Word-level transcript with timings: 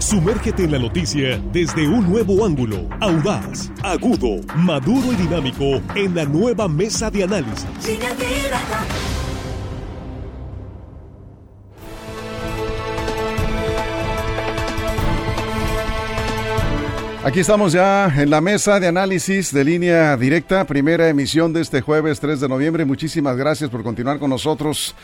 Sumérgete 0.00 0.64
en 0.64 0.72
la 0.72 0.78
noticia 0.78 1.38
desde 1.52 1.86
un 1.86 2.08
nuevo 2.08 2.46
ángulo, 2.46 2.88
audaz, 3.00 3.70
agudo, 3.82 4.40
maduro 4.56 5.12
y 5.12 5.16
dinámico 5.16 5.82
en 5.94 6.14
la 6.14 6.24
nueva 6.24 6.68
mesa 6.68 7.10
de 7.10 7.24
análisis. 7.24 7.66
Aquí 17.22 17.40
estamos 17.40 17.72
ya 17.72 18.06
en 18.06 18.30
la 18.30 18.40
mesa 18.40 18.80
de 18.80 18.88
análisis 18.88 19.52
de 19.52 19.64
línea 19.64 20.16
directa, 20.16 20.64
primera 20.64 21.10
emisión 21.10 21.52
de 21.52 21.60
este 21.60 21.82
jueves 21.82 22.18
3 22.20 22.40
de 22.40 22.48
noviembre. 22.48 22.86
Muchísimas 22.86 23.36
gracias 23.36 23.68
por 23.68 23.82
continuar 23.82 24.18
con 24.18 24.30
nosotros. 24.30 24.94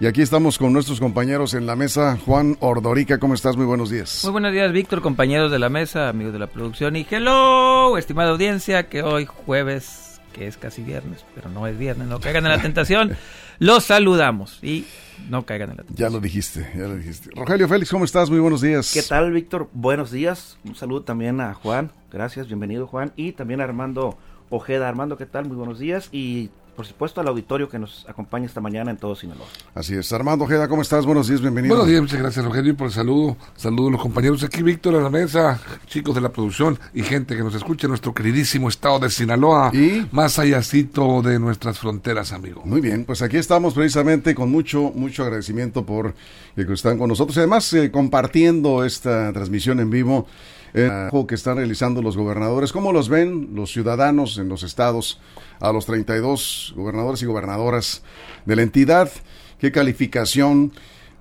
Y 0.00 0.06
aquí 0.06 0.22
estamos 0.22 0.56
con 0.56 0.72
nuestros 0.72 0.98
compañeros 0.98 1.52
en 1.52 1.66
la 1.66 1.76
mesa. 1.76 2.18
Juan 2.24 2.56
Ordorica, 2.60 3.18
¿cómo 3.18 3.34
estás? 3.34 3.58
Muy 3.58 3.66
buenos 3.66 3.90
días. 3.90 4.22
Muy 4.24 4.32
buenos 4.32 4.52
días, 4.54 4.72
Víctor, 4.72 5.02
compañeros 5.02 5.52
de 5.52 5.58
la 5.58 5.68
mesa, 5.68 6.08
amigos 6.08 6.32
de 6.32 6.38
la 6.38 6.46
producción. 6.46 6.96
Y 6.96 7.06
hello, 7.10 7.98
estimada 7.98 8.30
audiencia, 8.30 8.88
que 8.88 9.02
hoy 9.02 9.26
jueves, 9.26 10.22
que 10.32 10.46
es 10.46 10.56
casi 10.56 10.80
viernes, 10.82 11.26
pero 11.34 11.50
no 11.50 11.66
es 11.66 11.76
viernes, 11.76 12.08
no 12.08 12.18
caigan 12.18 12.46
en 12.46 12.52
la 12.52 12.62
tentación. 12.62 13.14
Los 13.58 13.84
saludamos 13.84 14.58
y 14.64 14.86
no 15.28 15.44
caigan 15.44 15.72
en 15.72 15.76
la 15.76 15.84
Ya 15.90 16.08
lo 16.08 16.18
dijiste, 16.18 16.66
ya 16.74 16.88
lo 16.88 16.96
dijiste. 16.96 17.28
Rogelio 17.36 17.68
Félix, 17.68 17.90
¿cómo 17.90 18.06
estás? 18.06 18.30
Muy 18.30 18.40
buenos 18.40 18.62
días. 18.62 18.90
¿Qué 18.94 19.02
tal, 19.02 19.30
Víctor? 19.32 19.68
Buenos 19.74 20.10
días. 20.10 20.56
Un 20.64 20.76
saludo 20.76 21.02
también 21.02 21.42
a 21.42 21.52
Juan. 21.52 21.92
Gracias, 22.10 22.46
bienvenido, 22.46 22.86
Juan. 22.86 23.12
Y 23.16 23.32
también 23.32 23.60
a 23.60 23.64
Armando 23.64 24.16
Ojeda. 24.48 24.88
Armando, 24.88 25.18
¿qué 25.18 25.26
tal? 25.26 25.44
Muy 25.44 25.58
buenos 25.58 25.78
días. 25.78 26.08
Y 26.10 26.48
por 26.74 26.86
supuesto 26.86 27.20
al 27.20 27.28
auditorio 27.28 27.68
que 27.68 27.78
nos 27.78 28.06
acompaña 28.08 28.46
esta 28.46 28.60
mañana 28.60 28.90
en 28.90 28.96
todo 28.96 29.14
Sinaloa. 29.14 29.46
Así 29.74 29.94
es. 29.94 30.12
Armando 30.12 30.44
Ojeda, 30.44 30.68
¿cómo 30.68 30.82
estás? 30.82 31.04
Buenos 31.06 31.28
días, 31.28 31.40
bienvenido. 31.40 31.74
Buenos 31.74 31.88
días, 31.88 32.00
muchas 32.00 32.18
gracias 32.18 32.44
Rogelio 32.44 32.76
por 32.76 32.86
el 32.86 32.92
saludo. 32.92 33.36
Saludos 33.56 33.88
a 33.88 33.92
los 33.92 34.02
compañeros 34.02 34.42
aquí, 34.42 34.62
Víctor, 34.62 34.94
a 34.94 35.00
la 35.00 35.10
mesa, 35.10 35.60
chicos 35.86 36.14
de 36.14 36.20
la 36.20 36.30
producción 36.30 36.78
y 36.94 37.02
gente 37.02 37.36
que 37.36 37.42
nos 37.42 37.54
escucha 37.54 37.86
en 37.86 37.90
nuestro 37.90 38.14
queridísimo 38.14 38.68
estado 38.68 38.98
de 39.00 39.10
Sinaloa, 39.10 39.70
¿Y? 39.74 40.06
más 40.12 40.38
allácito 40.38 41.22
de 41.22 41.38
nuestras 41.38 41.78
fronteras, 41.78 42.32
amigo. 42.32 42.62
Muy 42.64 42.80
bien, 42.80 43.04
pues 43.04 43.22
aquí 43.22 43.36
estamos 43.36 43.74
precisamente 43.74 44.34
con 44.34 44.50
mucho, 44.50 44.92
mucho 44.94 45.24
agradecimiento 45.24 45.84
por 45.84 46.14
eh, 46.56 46.66
que 46.66 46.72
están 46.72 46.98
con 46.98 47.08
nosotros 47.08 47.36
y 47.36 47.40
además 47.40 47.72
eh, 47.72 47.90
compartiendo 47.90 48.84
esta 48.84 49.32
transmisión 49.32 49.80
en 49.80 49.90
vivo. 49.90 50.26
Trabajo 50.72 51.26
que 51.26 51.34
están 51.34 51.56
realizando 51.56 52.02
los 52.02 52.16
gobernadores, 52.16 52.72
¿cómo 52.72 52.92
los 52.92 53.08
ven 53.08 53.50
los 53.54 53.72
ciudadanos 53.72 54.38
en 54.38 54.48
los 54.48 54.62
estados 54.62 55.20
a 55.58 55.72
los 55.72 55.86
32 55.86 56.74
gobernadores 56.76 57.22
y 57.22 57.26
gobernadoras 57.26 58.02
de 58.46 58.56
la 58.56 58.62
entidad? 58.62 59.10
¿Qué 59.58 59.72
calificación? 59.72 60.72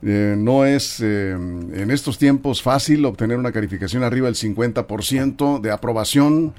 Eh, 0.01 0.35
no 0.37 0.65
es 0.65 1.01
eh, 1.01 1.31
en 1.31 1.91
estos 1.91 2.17
tiempos 2.17 2.61
fácil 2.61 3.03
obtener 3.03 3.37
una 3.37 3.51
calificación 3.51 4.03
arriba 4.03 4.27
del 4.27 4.35
50% 4.35 5.59
de 5.59 5.71
aprobación 5.71 6.53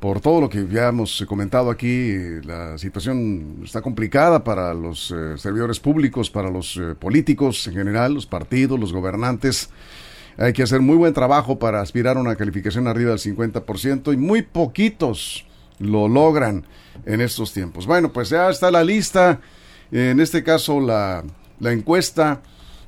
por 0.00 0.20
todo 0.20 0.40
lo 0.40 0.48
que 0.48 0.66
ya 0.66 0.88
hemos 0.88 1.22
comentado 1.28 1.70
aquí, 1.70 2.14
la 2.42 2.78
situación 2.78 3.60
está 3.62 3.82
complicada 3.82 4.42
para 4.42 4.72
los 4.72 5.10
eh, 5.10 5.36
servidores 5.36 5.78
públicos, 5.78 6.30
para 6.30 6.50
los 6.50 6.78
eh, 6.78 6.94
políticos 6.98 7.66
en 7.66 7.74
general, 7.74 8.14
los 8.14 8.24
partidos, 8.24 8.80
los 8.80 8.94
gobernantes. 8.94 9.68
Hay 10.40 10.54
que 10.54 10.62
hacer 10.62 10.80
muy 10.80 10.96
buen 10.96 11.12
trabajo 11.12 11.58
para 11.58 11.82
aspirar 11.82 12.16
a 12.16 12.20
una 12.20 12.34
calificación 12.34 12.88
arriba 12.88 13.10
del 13.10 13.18
50% 13.18 14.14
y 14.14 14.16
muy 14.16 14.40
poquitos 14.40 15.44
lo 15.78 16.08
logran 16.08 16.64
en 17.04 17.20
estos 17.20 17.52
tiempos. 17.52 17.86
Bueno, 17.86 18.10
pues 18.10 18.30
ya 18.30 18.48
está 18.48 18.70
la 18.70 18.82
lista, 18.82 19.38
en 19.92 20.18
este 20.18 20.42
caso 20.42 20.80
la, 20.80 21.22
encuesta 21.60 22.40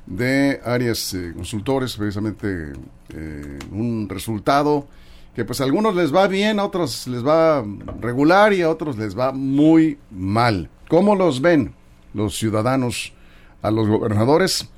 de 0.07 0.61
Arias 0.65 1.13
eh, 1.13 1.31
Consultores, 1.35 1.95
precisamente 1.95 2.73
eh, 3.09 3.59
un 3.71 4.09
resultado 4.09 4.87
que 5.35 5.45
pues 5.45 5.61
a 5.61 5.65
algunos 5.65 5.93
les 5.93 6.13
va 6.13 6.27
bien, 6.27 6.59
a 6.59 6.65
otros 6.65 7.07
les 7.07 7.23
va 7.23 7.63
regular 8.01 8.53
y 8.53 8.63
a 8.63 8.69
otros 8.71 8.97
les 8.97 9.15
va 9.15 9.31
muy 9.31 9.99
mal. 10.09 10.71
¿Cómo 10.89 11.15
los 11.15 11.39
ven 11.39 11.75
los 12.15 12.35
ciudadanos 12.35 13.13
a 13.61 13.69
los 13.69 13.87
gobernadores? 13.87 14.72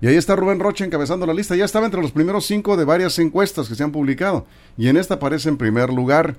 Y 0.00 0.06
ahí 0.06 0.16
está 0.16 0.36
Rubén 0.36 0.60
Rocha 0.60 0.84
encabezando 0.84 1.26
la 1.26 1.34
lista. 1.34 1.56
Ya 1.56 1.64
estaba 1.64 1.86
entre 1.86 2.02
los 2.02 2.12
primeros 2.12 2.44
cinco 2.46 2.76
de 2.76 2.84
varias 2.84 3.18
encuestas 3.18 3.68
que 3.68 3.74
se 3.74 3.82
han 3.82 3.90
publicado. 3.92 4.44
Y 4.76 4.88
en 4.88 4.98
esta 4.98 5.14
aparece 5.14 5.48
en 5.48 5.56
primer 5.56 5.90
lugar 5.90 6.36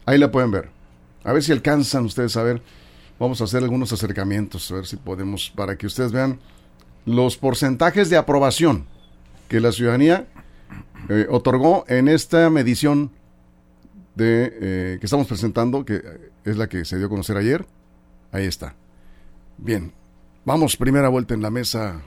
Ahí 0.05 0.19
la 0.19 0.31
pueden 0.31 0.51
ver. 0.51 0.69
A 1.23 1.33
ver 1.33 1.41
si 1.41 1.51
alcanzan 1.51 2.05
ustedes 2.05 2.37
a 2.37 2.43
ver. 2.43 2.61
Vamos 3.19 3.41
a 3.41 3.45
hacer 3.45 3.63
algunos 3.63 3.91
acercamientos, 3.93 4.69
a 4.71 4.75
ver 4.75 4.85
si 4.85 4.97
podemos, 4.97 5.51
para 5.55 5.75
que 5.77 5.87
ustedes 5.87 6.11
vean 6.11 6.37
los 7.05 7.37
porcentajes 7.37 8.09
de 8.09 8.17
aprobación 8.17 8.85
que 9.47 9.59
la 9.59 9.71
ciudadanía 9.71 10.27
eh, 11.09 11.27
otorgó 11.29 11.85
en 11.87 12.07
esta 12.07 12.49
medición 12.49 13.11
de 14.15 14.51
eh, 14.61 14.97
que 14.99 15.05
estamos 15.05 15.27
presentando, 15.27 15.85
que 15.85 16.01
es 16.43 16.57
la 16.57 16.67
que 16.67 16.85
se 16.85 16.97
dio 16.97 17.07
a 17.07 17.09
conocer 17.09 17.37
ayer. 17.37 17.65
Ahí 18.31 18.45
está. 18.45 18.75
Bien, 19.57 19.91
vamos, 20.45 20.77
primera 20.77 21.09
vuelta 21.09 21.33
en 21.33 21.41
la 21.41 21.51
mesa. 21.51 22.01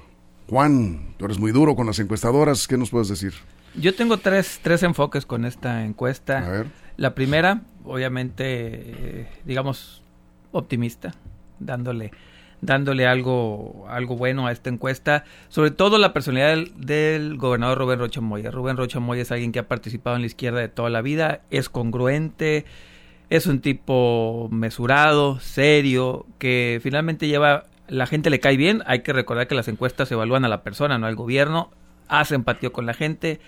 Juan, 0.49 1.15
tú 1.17 1.27
eres 1.27 1.39
muy 1.39 1.53
duro 1.53 1.77
con 1.77 1.87
las 1.87 1.99
encuestadoras, 1.99 2.67
¿qué 2.67 2.77
nos 2.77 2.91
puedes 2.91 3.09
decir? 3.09 3.35
Yo 3.75 3.95
tengo 3.95 4.17
tres, 4.17 4.61
tres 4.63 4.83
enfoques 4.83 5.27
con 5.27 5.45
esta 5.45 5.85
encuesta. 5.85 6.39
A 6.39 6.49
ver. 6.49 6.67
La 6.97 7.15
primera, 7.15 7.63
obviamente, 7.85 8.45
eh, 8.47 9.29
digamos, 9.45 10.03
optimista, 10.51 11.15
dándole 11.61 12.11
dándole 12.61 13.07
algo, 13.07 13.87
algo 13.89 14.17
bueno 14.17 14.47
a 14.47 14.53
esta 14.53 14.71
encuesta, 14.71 15.25
sobre 15.49 15.71
todo 15.71 15.99
la 15.99 16.13
personalidad 16.13 16.51
del, 16.51 16.73
del, 16.77 17.37
gobernador 17.37 17.79
Rubén 17.79 17.99
Rocha 17.99 18.21
Moya. 18.21 18.51
Rubén 18.51 18.77
Rocha 18.77 19.01
Moya 19.01 19.23
es 19.23 19.33
alguien 19.33 19.53
que 19.53 19.59
ha 19.59 19.69
participado 19.69 20.17
en 20.17 20.23
la 20.23 20.27
izquierda 20.27 20.61
de 20.61 20.69
toda 20.69 20.91
la 20.91 21.03
vida, 21.03 21.43
es 21.51 21.69
congruente, 21.69 22.65
es 23.31 23.47
un 23.47 23.61
tipo 23.61 24.49
mesurado, 24.51 25.39
serio, 25.41 26.27
que 26.39 26.81
finalmente 26.83 27.29
lleva, 27.29 27.65
la 27.87 28.07
gente 28.07 28.31
le 28.31 28.41
cae 28.41 28.57
bien, 28.57 28.83
hay 28.87 29.01
que 29.01 29.13
recordar 29.13 29.47
que 29.47 29.55
las 29.55 29.69
encuestas 29.69 30.11
evalúan 30.11 30.45
a 30.45 30.49
la 30.49 30.63
persona, 30.63 30.99
no 30.99 31.07
al 31.07 31.15
gobierno, 31.15 31.71
hace 32.09 32.35
empatía 32.35 32.71
con 32.71 32.87
la 32.87 32.95
gente, 32.95 33.41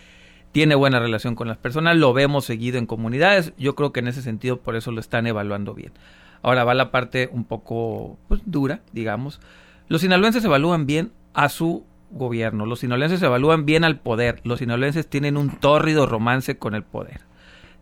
tiene 0.52 0.74
buena 0.74 0.98
relación 0.98 1.34
con 1.34 1.48
las 1.48 1.56
personas, 1.56 1.96
lo 1.96 2.12
vemos 2.12 2.44
seguido 2.44 2.78
en 2.78 2.86
comunidades, 2.86 3.52
yo 3.56 3.74
creo 3.74 3.92
que 3.92 4.00
en 4.00 4.08
ese 4.08 4.22
sentido 4.22 4.58
por 4.58 4.76
eso 4.76 4.90
lo 4.90 5.00
están 5.00 5.26
evaluando 5.26 5.74
bien. 5.74 5.92
Ahora 6.42 6.64
va 6.64 6.74
la 6.74 6.90
parte 6.90 7.28
un 7.32 7.44
poco 7.44 8.18
pues, 8.28 8.40
dura, 8.44 8.80
digamos. 8.92 9.40
Los 9.88 10.00
sinaloenses 10.02 10.44
evalúan 10.44 10.86
bien 10.86 11.12
a 11.34 11.48
su 11.48 11.84
gobierno, 12.10 12.66
los 12.66 12.80
sinaloenses 12.80 13.22
evalúan 13.22 13.66
bien 13.66 13.84
al 13.84 14.00
poder, 14.00 14.40
los 14.44 14.58
sinaloenses 14.58 15.08
tienen 15.08 15.36
un 15.36 15.50
tórrido 15.50 16.06
romance 16.06 16.58
con 16.58 16.74
el 16.74 16.82
poder. 16.82 17.20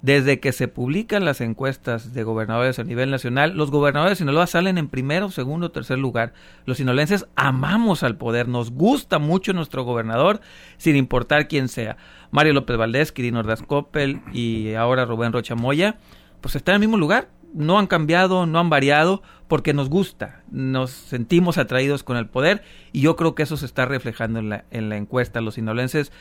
Desde 0.00 0.38
que 0.38 0.52
se 0.52 0.68
publican 0.68 1.24
las 1.24 1.40
encuestas 1.40 2.14
de 2.14 2.22
gobernadores 2.22 2.78
a 2.78 2.84
nivel 2.84 3.10
nacional, 3.10 3.56
los 3.56 3.72
gobernadores 3.72 4.12
de 4.12 4.22
Sinaloa 4.22 4.46
salen 4.46 4.78
en 4.78 4.86
primero, 4.86 5.28
segundo, 5.32 5.72
tercer 5.72 5.98
lugar. 5.98 6.34
Los 6.66 6.76
sinolenses 6.76 7.26
amamos 7.34 8.04
al 8.04 8.16
poder, 8.16 8.46
nos 8.46 8.70
gusta 8.70 9.18
mucho 9.18 9.52
nuestro 9.54 9.82
gobernador, 9.82 10.40
sin 10.76 10.94
importar 10.94 11.48
quién 11.48 11.66
sea. 11.66 11.96
Mario 12.30 12.52
López 12.52 12.76
Valdés, 12.76 13.10
Quirino 13.10 13.40
Ordaz 13.40 13.62
Coppel 13.62 14.20
y 14.32 14.74
ahora 14.74 15.04
Rubén 15.04 15.32
Rocha 15.32 15.56
Moya, 15.56 15.96
pues 16.40 16.54
están 16.54 16.76
en 16.76 16.82
el 16.82 16.88
mismo 16.88 16.96
lugar, 16.96 17.28
no 17.54 17.78
han 17.78 17.86
cambiado, 17.86 18.46
no 18.46 18.58
han 18.58 18.70
variado, 18.70 19.22
porque 19.48 19.72
nos 19.72 19.88
gusta, 19.88 20.42
nos 20.50 20.90
sentimos 20.90 21.56
atraídos 21.58 22.02
con 22.02 22.16
el 22.16 22.26
poder 22.26 22.62
y 22.92 23.00
yo 23.00 23.16
creo 23.16 23.34
que 23.34 23.42
eso 23.42 23.56
se 23.56 23.66
está 23.66 23.86
reflejando 23.86 24.38
en 24.38 24.50
la, 24.50 24.64
en 24.70 24.88
la 24.88 24.96
encuesta. 24.96 25.40
Los 25.40 25.54
sinolenses 25.54 26.12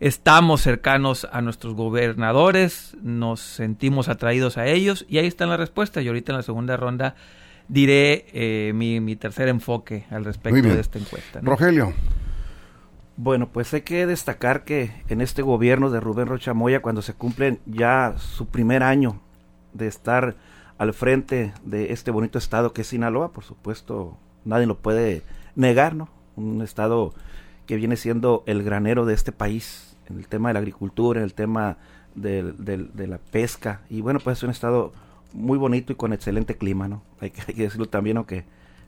estamos 0.00 0.60
cercanos 0.60 1.26
a 1.32 1.42
nuestros 1.42 1.74
gobernadores, 1.74 2.96
nos 3.02 3.40
sentimos 3.40 4.08
atraídos 4.08 4.58
a 4.58 4.66
ellos 4.66 5.04
y 5.08 5.18
ahí 5.18 5.26
está 5.26 5.46
la 5.46 5.56
respuesta. 5.56 6.00
Y 6.00 6.08
ahorita 6.08 6.32
en 6.32 6.36
la 6.36 6.42
segunda 6.42 6.76
ronda 6.76 7.16
diré 7.68 8.26
eh, 8.32 8.72
mi, 8.74 9.00
mi, 9.00 9.16
tercer 9.16 9.48
enfoque 9.48 10.06
al 10.10 10.24
respecto 10.24 10.68
de 10.68 10.80
esta 10.80 10.98
encuesta. 10.98 11.40
¿no? 11.42 11.50
Rogelio. 11.50 11.92
Bueno, 13.16 13.48
pues 13.48 13.74
hay 13.74 13.80
que 13.80 14.06
destacar 14.06 14.62
que 14.62 14.92
en 15.08 15.20
este 15.20 15.42
gobierno 15.42 15.90
de 15.90 15.98
Rubén 15.98 16.28
Rocha 16.28 16.54
Moya, 16.54 16.80
cuando 16.80 17.02
se 17.02 17.14
cumplen 17.14 17.58
ya 17.66 18.14
su 18.16 18.46
primer 18.46 18.84
año 18.84 19.20
de 19.72 19.88
estar 19.88 20.36
al 20.78 20.94
frente 20.94 21.52
de 21.64 21.92
este 21.92 22.10
bonito 22.10 22.38
estado 22.38 22.72
que 22.72 22.82
es 22.82 22.88
Sinaloa, 22.88 23.32
por 23.32 23.44
supuesto, 23.44 24.16
nadie 24.44 24.66
lo 24.66 24.78
puede 24.78 25.22
negar, 25.56 25.94
¿no? 25.94 26.08
Un 26.36 26.62
estado 26.62 27.12
que 27.66 27.76
viene 27.76 27.96
siendo 27.96 28.44
el 28.46 28.62
granero 28.62 29.04
de 29.04 29.14
este 29.14 29.32
país 29.32 29.96
en 30.08 30.18
el 30.18 30.28
tema 30.28 30.48
de 30.48 30.54
la 30.54 30.60
agricultura, 30.60 31.20
en 31.20 31.24
el 31.24 31.34
tema 31.34 31.76
de, 32.14 32.52
de, 32.52 32.78
de 32.78 33.06
la 33.06 33.18
pesca, 33.18 33.82
y 33.90 34.00
bueno, 34.00 34.20
pues 34.20 34.38
es 34.38 34.42
un 34.44 34.50
estado 34.50 34.92
muy 35.32 35.58
bonito 35.58 35.92
y 35.92 35.96
con 35.96 36.12
excelente 36.12 36.56
clima, 36.56 36.88
¿no? 36.88 37.02
Hay 37.20 37.30
que, 37.30 37.42
hay 37.46 37.54
que 37.54 37.62
decirlo 37.62 37.86
también, 37.86 38.14
¿no? 38.14 38.26
Que 38.26 38.44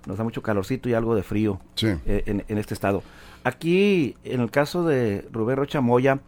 nos 0.07 0.17
da 0.17 0.25
mucho 0.25 0.43
calorcito 0.43 0.89
y 0.89 0.95
algo 0.95 1.15
de 1.15 1.23
frío 1.23 1.61
sí. 1.75 1.89
eh, 2.07 2.23
en, 2.27 2.45
en, 2.49 2.59
este 2.59 2.73
estado. 2.73 3.03
Aquí, 3.45 4.17
en 4.25 4.41
el 4.41 4.51
caso 4.51 4.85
de 4.85 5.29
Rubén 5.31 5.57
Rocha 5.57 5.81
Moya, 5.81 6.21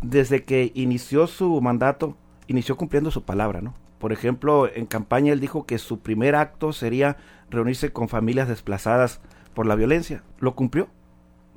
desde 0.00 0.44
que 0.44 0.72
inició 0.74 1.26
su 1.26 1.60
mandato, 1.60 2.16
inició 2.46 2.76
cumpliendo 2.76 3.10
su 3.10 3.22
palabra, 3.22 3.60
¿no? 3.60 3.74
Por 4.02 4.12
ejemplo, 4.12 4.68
en 4.68 4.86
campaña 4.86 5.32
él 5.32 5.38
dijo 5.38 5.64
que 5.64 5.78
su 5.78 6.00
primer 6.00 6.34
acto 6.34 6.72
sería 6.72 7.18
reunirse 7.50 7.92
con 7.92 8.08
familias 8.08 8.48
desplazadas 8.48 9.20
por 9.54 9.64
la 9.64 9.76
violencia. 9.76 10.24
Lo 10.40 10.56
cumplió. 10.56 10.88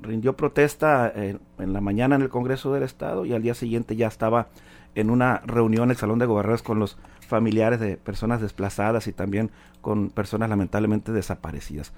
Rindió 0.00 0.36
protesta 0.36 1.12
en, 1.12 1.40
la 1.58 1.80
mañana 1.80 2.14
en 2.14 2.22
el 2.22 2.28
Congreso 2.28 2.72
del 2.72 2.84
Estado 2.84 3.26
y 3.26 3.32
al 3.32 3.42
día 3.42 3.54
siguiente 3.54 3.96
ya 3.96 4.06
estaba 4.06 4.46
en 4.94 5.10
una 5.10 5.42
reunión 5.44 5.86
en 5.86 5.90
el 5.90 5.96
Salón 5.96 6.20
de 6.20 6.26
Gobernadores 6.26 6.62
con 6.62 6.78
los 6.78 6.98
familiares 7.26 7.80
de 7.80 7.96
personas 7.96 8.40
desplazadas 8.40 9.08
y 9.08 9.12
también 9.12 9.50
con 9.80 10.10
personas 10.10 10.48
lamentablemente 10.48 11.10
desaparecidas. 11.10 11.94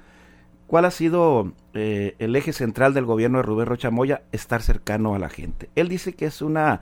¿Cuál 0.66 0.86
ha 0.86 0.90
sido 0.90 1.52
eh, 1.74 2.16
el 2.20 2.34
eje 2.36 2.54
central 2.54 2.94
del 2.94 3.04
gobierno 3.04 3.36
de 3.36 3.42
Rubén 3.42 3.66
Rocha 3.66 3.90
Moya? 3.90 4.22
Estar 4.32 4.62
cercano 4.62 5.14
a 5.14 5.18
la 5.18 5.28
gente. 5.28 5.68
Él 5.74 5.90
dice 5.90 6.14
que 6.14 6.24
es 6.24 6.40
una 6.40 6.80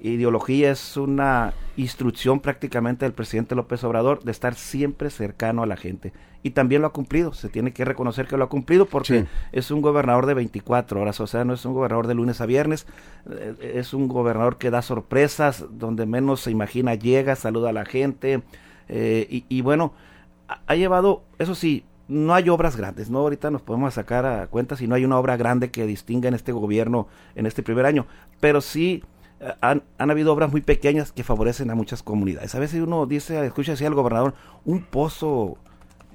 ideología, 0.00 0.70
es 0.70 0.96
una 0.96 1.54
instrucción 1.76 2.40
prácticamente 2.40 3.04
del 3.04 3.12
presidente 3.12 3.54
López 3.54 3.82
Obrador 3.84 4.22
de 4.22 4.30
estar 4.30 4.54
siempre 4.54 5.10
cercano 5.10 5.62
a 5.62 5.66
la 5.66 5.76
gente. 5.76 6.12
Y 6.42 6.50
también 6.50 6.80
lo 6.82 6.88
ha 6.88 6.92
cumplido, 6.92 7.32
se 7.34 7.48
tiene 7.48 7.72
que 7.72 7.84
reconocer 7.84 8.26
que 8.28 8.36
lo 8.36 8.44
ha 8.44 8.48
cumplido 8.48 8.86
porque 8.86 9.22
Sí. 9.22 9.26
es 9.52 9.70
un 9.70 9.82
gobernador 9.82 10.26
de 10.26 10.34
24 10.34 11.00
horas, 11.00 11.20
o 11.20 11.26
sea, 11.26 11.44
no 11.44 11.54
es 11.54 11.64
un 11.64 11.74
gobernador 11.74 12.06
de 12.06 12.14
lunes 12.14 12.40
a 12.40 12.46
viernes, 12.46 12.86
eh, 13.30 13.72
es 13.74 13.92
un 13.94 14.06
gobernador 14.06 14.56
que 14.56 14.70
da 14.70 14.80
sorpresas, 14.82 15.64
donde 15.70 16.06
menos 16.06 16.40
se 16.42 16.50
imagina 16.52 16.94
llega, 16.94 17.34
saluda 17.34 17.70
a 17.70 17.72
la 17.72 17.84
gente, 17.84 18.42
eh, 18.88 19.26
y, 19.28 19.44
y 19.48 19.60
bueno, 19.62 19.92
ha, 20.48 20.60
ha 20.68 20.76
llevado, 20.76 21.24
eso 21.38 21.54
sí, 21.56 21.84
no 22.08 22.34
hay 22.34 22.48
obras 22.48 22.76
grandes, 22.76 23.10
¿no? 23.10 23.18
Ahorita 23.18 23.50
nos 23.50 23.62
podemos 23.62 23.94
sacar 23.94 24.24
a 24.26 24.46
cuenta 24.46 24.76
si 24.76 24.86
no 24.86 24.94
hay 24.94 25.04
una 25.04 25.18
obra 25.18 25.36
grande 25.36 25.72
que 25.72 25.84
distinga 25.86 26.28
en 26.28 26.34
este 26.34 26.52
gobierno 26.52 27.08
en 27.34 27.46
este 27.46 27.64
primer 27.64 27.84
año, 27.84 28.06
pero 28.38 28.60
sí 28.60 29.02
han, 29.60 29.82
han 29.98 30.10
habido 30.10 30.32
obras 30.32 30.50
muy 30.50 30.60
pequeñas 30.62 31.12
que 31.12 31.22
favorecen 31.24 31.70
a 31.70 31.74
muchas 31.74 32.02
comunidades. 32.02 32.54
A 32.54 32.58
veces 32.58 32.80
uno 32.82 33.06
dice, 33.06 33.44
escucha 33.46 33.72
decir 33.72 33.86
al 33.86 33.94
gobernador, 33.94 34.34
un 34.64 34.82
pozo 34.82 35.58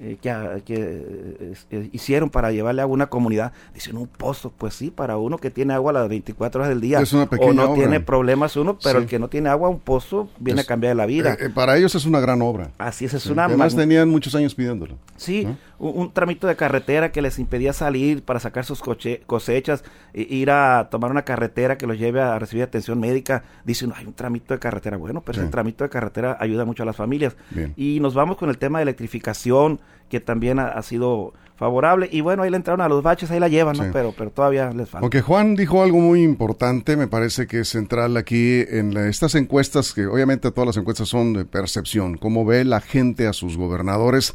eh, 0.00 0.16
que, 0.20 0.30
a- 0.30 0.58
que, 0.64 0.74
eh, 0.74 1.54
eh, 1.70 1.88
hicieron 1.92 2.28
para 2.30 2.50
llevarle 2.50 2.82
agua 2.82 2.92
a 2.92 2.96
una 2.96 3.06
comunidad, 3.06 3.52
dicen 3.72 3.96
un 3.96 4.08
pozo, 4.08 4.50
pues 4.56 4.74
sí, 4.74 4.90
para 4.90 5.16
uno 5.16 5.38
que 5.38 5.50
tiene 5.50 5.74
agua 5.74 5.92
las 5.92 6.08
24 6.08 6.60
horas 6.60 6.70
del 6.70 6.80
día, 6.80 6.98
Es 7.00 7.12
una 7.12 7.28
o 7.38 7.52
no 7.52 7.64
obra. 7.66 7.74
tiene 7.74 8.00
problemas 8.00 8.56
uno, 8.56 8.76
pero 8.82 8.98
Sí. 8.98 9.04
el 9.04 9.08
que 9.08 9.20
no 9.20 9.28
tiene 9.28 9.48
agua, 9.50 9.68
un 9.68 9.78
pozo, 9.78 10.28
viene 10.40 10.60
Es- 10.62 10.66
a 10.66 10.68
cambiar 10.68 10.96
la 10.96 11.06
vida. 11.06 11.34
Eh, 11.34 11.46
eh, 11.46 11.50
para 11.50 11.76
ellos 11.76 11.94
es 11.94 12.04
una 12.04 12.18
gran 12.18 12.42
obra. 12.42 12.70
Así 12.78 13.04
es, 13.04 13.14
es 13.14 13.22
Sí, 13.22 13.30
una 13.30 13.44
Además 13.44 13.76
tenían 13.76 14.08
muchos 14.08 14.34
años 14.34 14.56
pidiéndolo. 14.56 14.96
Sí, 15.16 15.44
¿no? 15.44 15.56
Un, 15.82 15.92
un 16.00 16.12
tramito 16.14 16.46
de 16.46 16.56
carretera 16.56 17.12
que 17.12 17.20
les 17.20 17.38
impedía 17.38 17.72
salir 17.72 18.22
para 18.24 18.40
sacar 18.40 18.64
sus 18.64 18.80
coche- 18.80 19.20
cosechas, 19.26 19.84
e- 20.14 20.22
ir 20.22 20.50
a 20.50 20.88
tomar 20.90 21.10
una 21.10 21.22
carretera 21.22 21.76
que 21.76 21.86
los 21.86 21.98
lleve 21.98 22.20
a 22.22 22.38
recibir 22.38 22.62
atención 22.62 22.98
médica. 23.00 23.42
Dice 23.64 23.84
uno, 23.84 23.94
hay 23.98 24.06
un 24.06 24.14
tramito 24.14 24.54
de 24.54 24.60
carretera. 24.60 24.96
Bueno, 24.96 25.20
pero 25.20 25.34
Sí. 25.36 25.40
ese 25.42 25.50
tramito 25.50 25.84
de 25.84 25.90
carretera 25.90 26.36
ayuda 26.40 26.64
mucho 26.64 26.84
a 26.84 26.86
las 26.86 26.96
familias. 26.96 27.36
Bien. 27.50 27.74
Y 27.76 28.00
nos 28.00 28.14
vamos 28.14 28.36
con 28.38 28.48
el 28.48 28.56
tema 28.58 28.78
de 28.78 28.84
electrificación, 28.84 29.80
que 30.08 30.20
también 30.20 30.58
ha, 30.58 30.68
ha 30.68 30.82
sido 30.82 31.32
favorable. 31.56 32.08
Y 32.10 32.20
bueno, 32.22 32.42
ahí 32.42 32.50
le 32.50 32.56
entraron 32.56 32.80
a 32.80 32.88
los 32.88 33.02
baches, 33.02 33.30
ahí 33.30 33.38
la 33.40 33.48
llevan, 33.48 33.76
¿no? 33.76 33.84
Sí. 33.84 33.90
Pero, 33.92 34.12
pero 34.16 34.30
todavía 34.30 34.70
les 34.72 34.88
falta. 34.88 35.04
Aunque 35.04 35.20
Juan 35.20 35.54
dijo 35.54 35.82
algo 35.82 35.98
muy 36.00 36.22
importante, 36.22 36.96
me 36.96 37.06
parece 37.06 37.46
que 37.46 37.60
es 37.60 37.68
central 37.68 38.16
aquí 38.16 38.62
en 38.68 38.94
la- 38.94 39.08
estas 39.08 39.34
encuestas, 39.36 39.92
que 39.92 40.06
obviamente 40.06 40.50
todas 40.50 40.66
las 40.66 40.76
encuestas 40.76 41.08
son 41.08 41.32
de 41.34 41.44
percepción, 41.44 42.16
cómo 42.18 42.44
ve 42.44 42.64
la 42.64 42.80
gente 42.80 43.26
a 43.26 43.32
sus 43.32 43.56
gobernadores. 43.56 44.34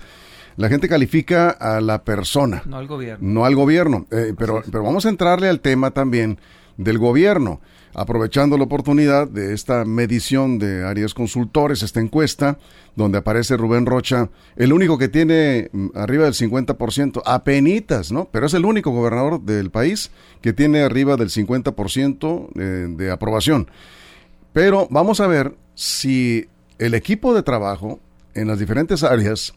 La 0.58 0.70
gente 0.70 0.90
califica 0.90 1.52
a 1.52 1.80
la 1.82 2.04
persona, 2.04 2.64
No 2.66 2.78
al 2.78 2.88
gobierno. 2.88 3.18
no 3.22 3.46
al 3.46 3.56
gobierno. 3.56 4.08
Eh, 4.12 4.34
pero, 4.38 4.64
pero 4.72 4.84
vamos 4.84 5.06
a 5.06 5.10
entrarle 5.10 5.48
al 5.50 5.60
tema 5.60 5.92
también 5.92 6.40
del 6.78 6.98
gobierno, 6.98 7.62
aprovechando 7.94 8.58
la 8.58 8.64
oportunidad 8.64 9.28
de 9.28 9.54
esta 9.54 9.86
medición 9.86 10.58
de 10.58 10.84
áreas 10.84 11.14
consultores, 11.14 11.84
esta 11.84 12.00
encuesta, 12.00 12.58
donde 12.96 13.20
aparece 13.20 13.56
Rubén 13.56 13.86
Rocha, 13.86 14.30
el 14.56 14.74
único 14.74 14.98
que 14.98 15.08
tiene 15.10 15.70
mm, 15.72 15.90
arriba 15.96 16.26
del 16.26 16.34
50%, 16.34 17.22
apenitas, 17.26 18.12
¿no? 18.12 18.28
Pero 18.32 18.48
es 18.48 18.54
el 18.56 18.66
único 18.66 18.90
gobernador 18.92 19.42
del 19.42 19.70
país 19.70 20.10
que 20.42 20.54
tiene 20.54 20.82
arriba 20.82 21.18
del 21.18 21.30
50% 21.30 22.54
de, 22.54 22.88
de 22.88 23.12
aprobación. 23.12 23.70
Pero 24.54 24.88
vamos 24.90 25.20
a 25.20 25.28
ver 25.28 25.56
si 25.76 26.48
el 26.80 26.96
equipo 26.96 27.36
de 27.36 27.44
trabajo 27.44 28.00
en 28.34 28.48
las 28.48 28.58
diferentes 28.60 29.04
áreas 29.04 29.54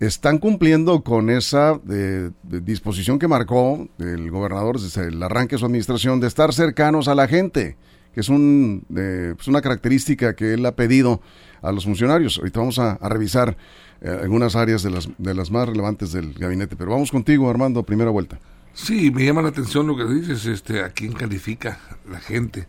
están 0.00 0.38
cumpliendo 0.38 1.02
con 1.02 1.28
esa 1.30 1.80
eh, 1.90 2.30
disposición 2.42 3.18
que 3.18 3.28
marcó 3.28 3.88
el 3.98 4.30
gobernador 4.30 4.80
desde 4.80 5.08
el 5.08 5.22
arranque 5.22 5.56
de 5.56 5.60
su 5.60 5.66
administración 5.66 6.20
de 6.20 6.28
estar 6.28 6.52
cercanos 6.52 7.08
a 7.08 7.14
la 7.14 7.26
gente, 7.26 7.76
que 8.14 8.20
es 8.20 8.28
un, 8.28 8.84
eh, 8.96 9.34
pues 9.36 9.48
una 9.48 9.60
característica 9.60 10.34
que 10.34 10.54
él 10.54 10.64
ha 10.66 10.76
pedido 10.76 11.20
a 11.62 11.72
los 11.72 11.84
funcionarios. 11.84 12.38
Ahorita 12.38 12.60
vamos 12.60 12.78
a, 12.78 12.96
revisar 13.08 13.56
eh, 14.00 14.18
algunas 14.22 14.54
áreas 14.54 14.82
de 14.82 14.90
las, 14.90 15.08
de 15.18 15.34
las 15.34 15.50
más 15.50 15.68
relevantes 15.68 16.12
del 16.12 16.32
gabinete, 16.34 16.76
pero 16.76 16.92
vamos 16.92 17.10
contigo, 17.10 17.50
Armando, 17.50 17.82
primera 17.82 18.10
vuelta. 18.10 18.38
Sí, 18.74 19.10
me 19.10 19.24
llama 19.24 19.42
la 19.42 19.48
atención 19.48 19.88
lo 19.88 19.96
que 19.96 20.04
dices, 20.04 20.46
este, 20.46 20.84
a 20.84 20.90
quién 20.90 21.12
califica 21.12 21.80
la 22.08 22.20
gente, 22.20 22.68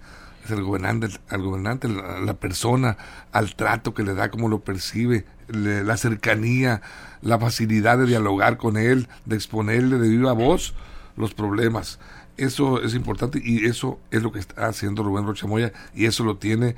el 0.49 0.63
gobernante, 0.63 1.09
al 1.29 1.43
gobernante, 1.43 1.87
la, 1.87 2.19
la 2.19 2.33
persona, 2.33 2.97
al 3.31 3.55
trato 3.55 3.93
que 3.93 4.01
le 4.01 4.15
da, 4.15 4.31
cómo 4.31 4.49
lo 4.49 4.61
percibe, 4.61 5.25
le- 5.47 5.83
la 5.83 5.97
cercanía, 5.97 6.81
la 7.21 7.37
facilidad 7.39 7.97
de 7.97 8.05
dialogar 8.05 8.57
con 8.57 8.77
él, 8.77 9.07
de 9.25 9.35
exponerle 9.35 9.97
de 9.97 10.09
viva 10.09 10.33
voz 10.33 10.73
los 11.17 11.33
problemas. 11.33 11.99
Eso 12.37 12.81
es 12.81 12.95
importante 12.95 13.41
y 13.43 13.65
eso 13.65 13.99
es 14.11 14.23
lo 14.23 14.31
que 14.31 14.39
está 14.39 14.67
haciendo 14.67 15.03
Rubén 15.03 15.25
Rochamoya 15.25 15.73
y 15.93 16.05
eso 16.05 16.23
lo 16.23 16.37
tiene, 16.37 16.75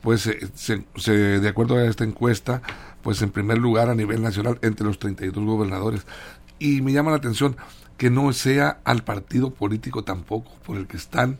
pues, 0.00 0.26
eh, 0.26 0.48
se- 0.54 0.84
se- 0.96 1.12
de 1.40 1.48
acuerdo 1.48 1.76
a 1.76 1.84
esta 1.84 2.02
encuesta, 2.04 2.62
pues 3.02 3.22
en 3.22 3.30
primer 3.30 3.58
lugar 3.58 3.88
a 3.90 3.94
nivel 3.94 4.22
nacional 4.22 4.58
entre 4.62 4.86
los 4.86 4.98
32 4.98 5.44
gobernadores. 5.44 6.04
Y 6.58 6.80
me 6.82 6.92
llama 6.92 7.10
la 7.12 7.18
atención 7.18 7.56
que 7.96 8.10
no 8.10 8.32
sea 8.32 8.80
al 8.84 9.04
partido 9.04 9.50
político 9.54 10.02
tampoco 10.02 10.50
por 10.66 10.76
el 10.76 10.88
que 10.88 10.96
están 10.96 11.38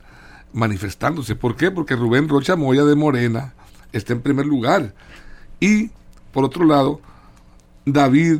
manifestándose. 0.53 1.35
¿Por 1.35 1.57
qué? 1.57 1.71
Porque 1.73 1.97
Rubén 1.97 2.29
Rocha 2.29 2.55
Moya 2.55 2.85
de 2.85 2.95
Morena 2.95 3.55
está 3.93 4.12
en 4.12 4.21
primer 4.23 4.47
lugar. 4.47 4.95
Y, 5.59 5.91
por 6.33 6.45
otro 6.45 6.65
lado, 6.65 7.00
David 7.87 8.39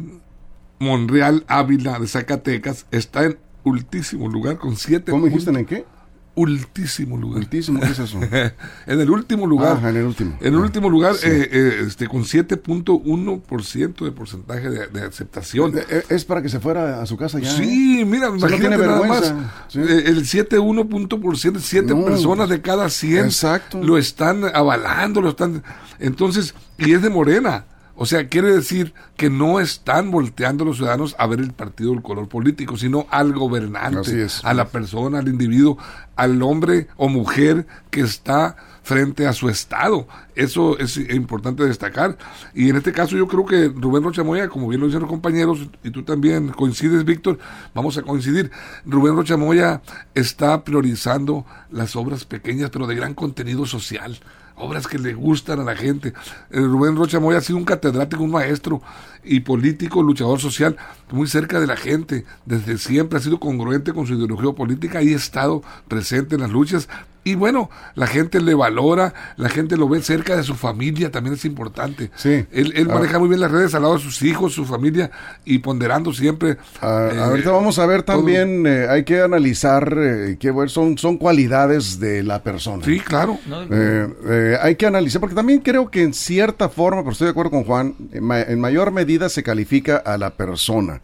Monreal 0.79 1.44
Ávila 1.49 1.99
de 1.99 2.06
Zacatecas 2.06 2.87
está 2.91 3.25
en 3.25 3.38
ultísimo 3.62 4.29
lugar 4.29 4.58
con 4.58 4.76
siete 4.76 5.11
¿Cómo 5.12 5.26
dijiste 5.26 5.52
puntos. 5.52 5.61
en 5.73 5.79
qué? 5.85 5.94
Ultísimo 6.37 7.17
lugar. 7.17 7.38
Ultísimo, 7.38 7.79
¿qué 7.79 7.87
es 7.87 7.99
eso? 8.00 8.19
en 8.87 9.00
el 9.00 9.08
último 9.08 9.46
lugar. 9.46 9.79
Ah, 9.81 9.88
en 9.91 9.96
el 9.99 10.05
último. 10.05 10.37
En 10.41 10.55
el 10.55 10.58
último 10.61 10.91
lugar, 10.91 11.15
sí. 11.15 11.29
eh, 11.29 11.48
eh, 11.53 11.84
este, 11.86 12.08
con 12.08 12.24
7.1% 12.24 14.05
de 14.05 14.10
porcentaje 14.10 14.69
de, 14.69 14.86
de 14.89 15.03
aceptación. 15.03 15.79
Eh, 15.79 15.84
eh, 15.89 16.03
Es 16.08 16.24
para 16.24 16.43
que 16.43 16.48
se 16.48 16.58
fuera 16.58 17.01
a 17.01 17.06
su 17.06 17.17
casa 17.17 17.39
ya. 17.39 17.48
¿eh? 17.48 17.56
Sí, 17.56 18.05
mira, 18.05 18.31
no 18.31 18.36
imagínate 18.36 18.60
tiene 18.69 18.77
nada 18.79 18.98
vergüenza, 19.01 19.34
más. 19.34 19.53
sí. 19.69 19.79
eh, 19.79 20.03
El 20.06 20.24
7.1 20.24 20.89
punto 20.89 21.20
por 21.20 21.39
ciento, 21.39 21.60
7 21.60 21.94
No, 21.94 22.05
personas 22.05 22.48
de 22.48 22.60
cada 22.60 22.89
100 22.91 23.27
exacto. 23.27 23.81
lo 23.81 23.96
están 23.96 24.43
avalando, 24.53 25.20
lo 25.20 25.29
están... 25.31 25.63
Entonces, 26.01 26.53
y 26.79 26.94
es 26.94 27.03
de 27.03 27.10
Morena. 27.10 27.67
O 27.96 28.06
sea, 28.06 28.29
quiere 28.29 28.53
decir 28.53 28.93
que 29.17 29.31
no 29.31 29.60
están 29.60 30.10
volteando 30.10 30.65
los 30.65 30.79
ciudadanos 30.79 31.15
a 31.19 31.27
ver 31.27 31.41
el 31.41 31.53
partido 31.53 31.93
del 31.93 32.03
color 32.03 32.29
político, 32.29 32.77
sino 32.77 33.06
al 33.10 33.32
gobernante, 33.32 34.27
a 34.43 34.55
la 34.55 34.69
persona, 34.69 35.20
al 35.20 35.29
individuo, 35.29 35.79
al 36.17 36.43
hombre 36.43 36.89
o 36.96 37.08
mujer 37.08 37.67
que 37.91 38.01
está 38.01 38.56
frente 38.82 39.27
a 39.27 39.32
su 39.32 39.48
estado. 39.48 40.06
Eso 40.34 40.79
es 40.79 40.96
importante 40.96 41.65
destacar. 41.65 42.19
Y 42.53 42.69
en 42.69 42.77
este 42.77 42.93
caso 42.93 43.17
yo 43.17 43.29
creo 43.29 43.46
que 43.46 43.69
Rubén 43.69 44.03
Rocha 44.03 44.24
Moya, 44.24 44.48
como 44.48 44.69
bien 44.69 44.81
lo 44.81 44.86
dicen 44.86 45.01
los 45.01 45.10
compañeros, 45.10 45.69
y 45.82 45.91
tú 45.91 46.03
también 46.03 46.48
coincides, 46.48 47.05
Víctor, 47.05 47.39
vamos 47.74 47.96
a 47.96 48.03
coincidir. 48.03 48.51
Rubén 48.84 49.17
Rocha 49.17 49.36
Moya 49.36 49.82
está 50.15 50.65
priorizando 50.65 51.46
las 51.70 51.96
obras 51.96 52.24
pequeñas, 52.24 52.70
pero 52.70 52.86
de 52.86 52.94
gran 52.94 53.15
contenido 53.15 53.67
social. 53.67 54.19
Obras 54.56 54.87
que 54.87 54.99
le 54.99 55.15
gustan 55.15 55.61
a 55.61 55.65
la 55.65 55.75
gente. 55.75 56.13
Eh, 56.51 56.61
Rubén 56.61 56.96
Rocha 56.96 57.19
Moya 57.19 57.39
ha 57.39 57.41
sido 57.41 57.58
un 57.58 57.65
catedrático, 57.65 58.23
un 58.23 58.31
maestro 58.31 58.81
y 59.24 59.40
político, 59.40 60.02
luchador 60.02 60.40
social, 60.40 60.76
muy 61.10 61.26
cerca 61.26 61.60
de 61.60 61.66
la 61.66 61.76
gente. 61.76 62.24
Desde 62.46 62.78
siempre 62.78 63.19
ha 63.19 63.22
sido 63.22 63.40
congruente 63.40 63.93
con 63.93 64.06
su 64.06 64.14
ideología 64.14 64.52
política 64.52 65.02
y 65.02 65.12
ha 65.12 65.16
estado 65.16 65.62
presente 65.88 66.34
en 66.34 66.43
las 66.43 66.50
luchas. 66.50 66.88
Y 67.26 67.36
bueno, 67.36 67.70
la 67.94 68.06
gente 68.06 68.38
le 68.38 68.52
valora, 68.52 69.14
la 69.38 69.48
gente 69.48 69.78
lo 69.78 69.88
ve 69.88 70.02
cerca 70.02 70.36
de 70.36 70.43
su 70.43 70.54
familia, 70.54 71.10
también 71.10 71.32
es 71.36 71.46
importante. 71.46 72.10
Sí. 72.16 72.44
Él, 72.52 72.74
él 72.76 72.86
Ah. 72.90 72.96
maneja 72.96 73.19
muy 73.19 73.28
bien 73.31 73.40
las 73.40 73.50
redes 73.50 73.74
al 73.74 73.81
lado 73.81 73.94
de 73.94 74.00
sus 74.02 74.20
hijos, 74.20 74.52
su 74.52 74.66
familia 74.66 75.10
y 75.43 75.60
ponderando 75.60 76.12
siempre. 76.12 76.58
Ah, 76.82 77.08
eh, 77.10 77.19
ahorita 77.19 77.50
vamos 77.50 77.78
a 77.78 77.86
ver 77.86 78.02
también, 78.02 78.66
eh, 78.66 78.88
hay 78.90 79.04
que 79.04 79.22
analizar 79.22 79.96
eh, 79.96 80.36
qué 80.38 80.50
bueno, 80.50 80.69
son, 80.69 80.98
son 80.98 81.16
cualidades 81.16 81.98
de 81.98 82.22
la 82.22 82.43
persona. 82.43 82.84
Sí, 82.84 83.00
claro. 83.00 83.38
¿no? 83.46 83.62
Eh, 83.70 84.14
eh, 84.28 84.56
hay 84.60 84.76
que 84.76 84.84
analizar, 84.86 85.19
porque 85.19 85.34
también 85.34 85.60
creo 85.60 85.90
que 85.90 86.02
en 86.02 86.12
cierta 86.12 86.69
forma, 86.69 87.00
pero 87.00 87.12
estoy 87.12 87.24
de 87.28 87.31
acuerdo 87.31 87.52
con 87.52 87.64
Juan, 87.64 87.94
en, 88.12 88.22
ma- 88.22 88.43
en 88.43 88.60
mayor 88.60 88.90
medida 88.93 89.13
se 89.28 89.42
califica 89.42 89.96
a 89.96 90.18
la 90.18 90.30
persona, 90.30 91.00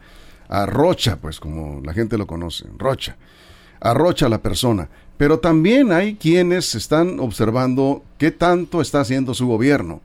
a 0.49 0.67
Rocha, 0.67 1.17
pues 1.21 1.41
como 1.41 1.81
la 1.83 1.95
gente 1.95 2.19
lo 2.19 2.27
conoce, 2.27 2.67
Rocha, 2.77 3.17
a 3.81 3.95
Rocha 3.95 4.29
la 4.29 4.43
persona. 4.43 4.89
Pero 5.17 5.39
también 5.39 5.93
hay 5.93 6.15
quienes 6.15 6.75
están 6.75 7.21
observando 7.21 8.03
qué 8.19 8.31
tanto 8.31 8.81
está 8.81 9.01
haciendo 9.01 9.35
su 9.35 9.47
gobierno. 9.47 10.01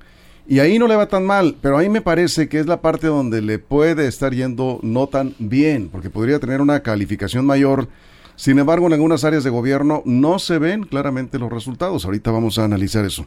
Y 0.47 0.59
ahí 0.59 0.77
no 0.77 0.87
le 0.87 0.95
va 0.95 1.07
tan 1.07 1.25
mal, 1.25 1.55
pero 1.61 1.77
ahí 1.77 1.89
me 1.89 2.01
parece 2.01 2.47
que 2.49 2.59
es 2.59 2.67
la 2.67 2.81
parte 2.81 3.07
donde 3.07 3.41
le 3.41 3.57
puede 3.57 4.07
estar 4.07 4.33
yendo 4.33 4.79
no 4.83 5.07
tan 5.07 5.33
bien, 5.39 5.89
porque 5.89 6.09
podría 6.09 6.39
tener 6.39 6.61
una 6.61 6.81
calificación 6.81 7.45
mayor. 7.45 7.87
Sin 8.35 8.59
embargo, 8.59 8.85
en 8.87 8.93
algunas 8.93 9.23
áreas 9.23 9.43
de 9.43 9.49
gobierno 9.49 10.03
no 10.05 10.37
se 10.37 10.59
ven 10.59 10.83
claramente 10.83 11.39
los 11.39 11.51
resultados. 11.51 12.05
Ahorita 12.05 12.31
vamos 12.31 12.59
a 12.59 12.65
analizar 12.65 13.05
eso. 13.05 13.25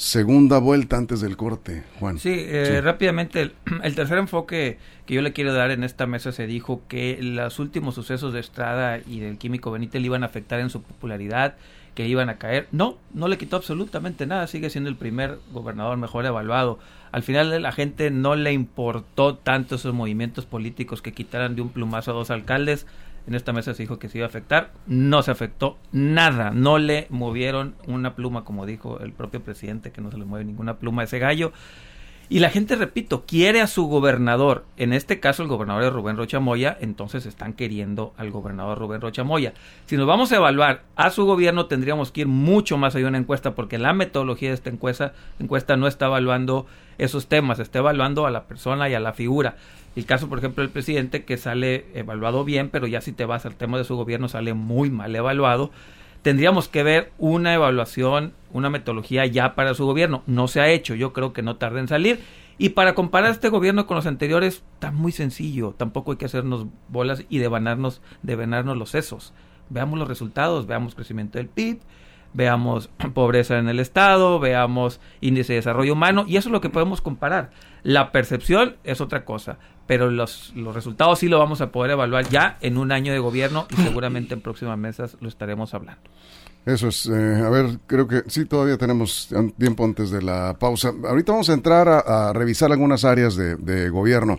Segunda 0.00 0.58
vuelta 0.60 0.96
antes 0.96 1.20
del 1.20 1.36
corte, 1.36 1.84
Juan. 1.98 2.18
Sí, 2.18 2.34
eh, 2.34 2.80
rápidamente, 2.82 3.42
el, 3.42 3.52
el, 3.82 3.94
tercer 3.94 4.16
enfoque 4.16 4.78
que 5.04 5.12
yo 5.12 5.20
le 5.20 5.34
quiero 5.34 5.52
dar 5.52 5.70
en 5.72 5.84
esta 5.84 6.06
mesa 6.06 6.32
se 6.32 6.46
dijo 6.46 6.80
que 6.88 7.18
los 7.20 7.58
últimos 7.58 7.96
sucesos 7.96 8.32
de 8.32 8.40
Estrada 8.40 8.98
y 9.06 9.20
del 9.20 9.36
químico 9.36 9.70
Benítez 9.70 10.00
le 10.00 10.06
iban 10.06 10.22
a 10.22 10.26
afectar 10.26 10.58
en 10.58 10.70
su 10.70 10.80
popularidad 10.80 11.56
que 11.94 12.08
iban 12.08 12.30
a 12.30 12.38
caer. 12.38 12.66
No, 12.72 12.96
no 13.12 13.28
le 13.28 13.36
quitó 13.36 13.56
absolutamente 13.56 14.24
nada, 14.24 14.46
sigue 14.46 14.70
siendo 14.70 14.88
el 14.88 14.96
primer 14.96 15.38
gobernador 15.52 15.98
mejor 15.98 16.24
evaluado. 16.24 16.78
Al 17.12 17.22
final 17.22 17.60
la 17.60 17.72
gente 17.72 18.10
no 18.10 18.36
le 18.36 18.54
importó 18.54 19.36
tanto 19.36 19.74
esos 19.74 19.92
movimientos 19.92 20.46
políticos 20.46 21.02
que 21.02 21.12
quitaran 21.12 21.56
de 21.56 21.60
un 21.60 21.68
plumazo 21.68 22.12
a 22.12 22.14
dos 22.14 22.30
alcaldes. 22.30 22.86
En 23.26 23.34
esta 23.34 23.52
mesa 23.52 23.74
se 23.74 23.82
dijo 23.82 23.98
que 23.98 24.08
se 24.08 24.18
iba 24.18 24.26
a 24.26 24.28
afectar, 24.28 24.72
no 24.86 25.22
se 25.22 25.30
afectó 25.30 25.78
nada, 25.92 26.50
no 26.50 26.78
le 26.78 27.06
movieron 27.10 27.74
una 27.86 28.14
pluma, 28.14 28.44
como 28.44 28.66
dijo 28.66 28.98
el 29.00 29.12
propio 29.12 29.42
presidente, 29.42 29.92
que 29.92 30.00
no 30.00 30.10
se 30.10 30.18
le 30.18 30.24
mueve 30.24 30.44
ninguna 30.44 30.78
pluma 30.78 31.02
a 31.02 31.04
ese 31.04 31.18
gallo. 31.18 31.52
Y 32.32 32.38
la 32.38 32.50
gente, 32.50 32.76
repito, 32.76 33.24
quiere 33.26 33.60
a 33.60 33.66
su 33.66 33.86
gobernador. 33.86 34.64
En 34.76 34.92
este 34.92 35.18
caso, 35.18 35.42
el 35.42 35.48
gobernador 35.48 35.82
es 35.82 35.92
Rubén 35.92 36.16
Rocha 36.16 36.38
Moya, 36.38 36.78
entonces 36.80 37.26
están 37.26 37.54
queriendo 37.54 38.14
al 38.16 38.30
gobernador 38.30 38.78
Rubén 38.78 39.00
Rocha 39.00 39.24
Moya. 39.24 39.52
Si 39.86 39.96
nos 39.96 40.06
vamos 40.06 40.30
a 40.30 40.36
evaluar 40.36 40.84
a 40.94 41.10
su 41.10 41.24
gobierno, 41.24 41.66
tendríamos 41.66 42.12
que 42.12 42.20
ir 42.20 42.28
mucho 42.28 42.78
más 42.78 42.94
allá 42.94 43.06
de 43.06 43.08
una 43.08 43.18
encuesta, 43.18 43.56
porque 43.56 43.78
la 43.78 43.94
metodología 43.94 44.50
de 44.50 44.54
esta 44.54 44.70
encuesta, 44.70 45.12
encuesta 45.40 45.76
no 45.76 45.88
está 45.88 46.06
evaluando 46.06 46.66
esos 46.98 47.26
temas, 47.26 47.58
está 47.58 47.80
evaluando 47.80 48.24
a 48.26 48.30
la 48.30 48.44
persona 48.44 48.88
y 48.88 48.94
a 48.94 49.00
la 49.00 49.12
figura. 49.12 49.56
El 49.96 50.06
caso, 50.06 50.28
por 50.28 50.38
ejemplo, 50.38 50.62
del 50.62 50.70
presidente, 50.70 51.24
que 51.24 51.36
sale 51.36 51.86
evaluado 51.94 52.44
bien, 52.44 52.68
pero 52.68 52.86
ya 52.86 53.00
si 53.00 53.10
te 53.10 53.24
vas 53.24 53.44
al 53.44 53.56
tema 53.56 53.76
de 53.76 53.82
su 53.82 53.96
gobierno, 53.96 54.28
sale 54.28 54.54
muy 54.54 54.88
mal 54.88 55.16
evaluado 55.16 55.72
tendríamos 56.22 56.68
que 56.68 56.82
ver 56.82 57.12
una 57.18 57.54
evaluación, 57.54 58.34
una 58.52 58.70
metodología 58.70 59.26
ya 59.26 59.54
para 59.54 59.74
su 59.74 59.86
gobierno. 59.86 60.22
No 60.26 60.48
se 60.48 60.60
ha 60.60 60.68
hecho, 60.68 60.94
yo 60.94 61.12
creo 61.12 61.32
que 61.32 61.42
no 61.42 61.56
tarda 61.56 61.80
en 61.80 61.88
salir. 61.88 62.20
Y 62.58 62.70
para 62.70 62.94
comparar 62.94 63.30
este 63.30 63.48
gobierno 63.48 63.86
con 63.86 63.96
los 63.96 64.06
anteriores, 64.06 64.62
está 64.74 64.90
muy 64.90 65.12
sencillo. 65.12 65.74
Tampoco 65.76 66.12
hay 66.12 66.18
que 66.18 66.26
hacernos 66.26 66.66
bolas 66.88 67.24
y 67.30 67.38
devanarnos, 67.38 68.02
los 68.22 68.90
sesos. 68.90 69.32
Veamos 69.70 69.98
los 69.98 70.08
resultados, 70.08 70.66
veamos 70.66 70.94
crecimiento 70.94 71.38
del 71.38 71.48
PIB, 71.48 71.80
veamos 72.34 72.90
pobreza 73.14 73.58
en 73.58 73.68
el 73.68 73.80
Estado, 73.80 74.38
veamos 74.40 75.00
índice 75.22 75.54
de 75.54 75.60
desarrollo 75.60 75.94
humano, 75.94 76.24
y 76.28 76.36
eso 76.36 76.50
es 76.50 76.52
lo 76.52 76.60
que 76.60 76.68
podemos 76.68 77.00
comparar. 77.00 77.50
La 77.82 78.12
percepción 78.12 78.76
es 78.84 79.00
otra 79.00 79.24
cosa, 79.24 79.58
pero 79.90 80.08
los, 80.08 80.52
los 80.54 80.72
resultados 80.72 81.18
sí 81.18 81.26
lo 81.26 81.40
vamos 81.40 81.60
a 81.60 81.72
poder 81.72 81.90
evaluar 81.90 82.28
ya 82.28 82.58
en 82.60 82.78
un 82.78 82.92
año 82.92 83.12
de 83.12 83.18
gobierno 83.18 83.66
y 83.76 83.82
seguramente 83.82 84.34
en 84.34 84.40
próximas 84.40 84.78
mesas 84.78 85.16
lo 85.20 85.28
estaremos 85.28 85.74
hablando. 85.74 86.00
Eso 86.64 86.86
es, 86.86 87.06
eh, 87.06 87.42
a 87.44 87.50
ver, 87.50 87.80
creo 87.88 88.06
que 88.06 88.22
sí, 88.28 88.44
todavía 88.44 88.78
tenemos 88.78 89.30
tiempo 89.58 89.84
antes 89.84 90.12
de 90.12 90.22
la 90.22 90.56
pausa. 90.60 90.92
Ahorita 91.08 91.32
vamos 91.32 91.50
a 91.50 91.54
entrar 91.54 91.88
a, 91.88 92.32
revisar 92.32 92.70
algunas 92.70 93.04
áreas 93.04 93.34
de, 93.34 93.90
gobierno. 93.90 94.38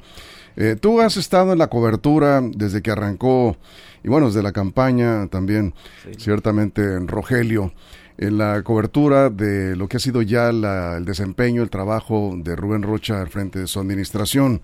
Eh, 0.56 0.78
tú 0.80 1.02
has 1.02 1.18
estado 1.18 1.52
en 1.52 1.60
la 1.60 1.68
cobertura 1.68 2.40
desde 2.42 2.82
que 2.82 2.92
arrancó, 2.92 3.58
y 4.06 4.08
bueno, 4.08 4.28
desde 4.28 4.44
la 4.44 4.54
campaña 4.54 5.28
también, 5.28 5.74
ciertamente 6.18 6.82
en 6.82 7.10
Rogelio 7.10 7.74
en 8.18 8.38
la 8.38 8.62
cobertura 8.62 9.30
de 9.32 9.76
lo 9.76 9.88
que 9.88 9.98
ha 9.98 10.00
sido 10.00 10.22
ya 10.22 10.50
el 10.50 11.04
desempeño, 11.04 11.64
el 11.64 11.72
trabajo 11.72 12.36
de 12.38 12.56
Rubén 12.56 12.84
Rocha 12.84 13.20
al 13.20 13.30
frente 13.30 13.60
de 13.60 13.68
su 13.68 13.80
administración. 13.80 14.62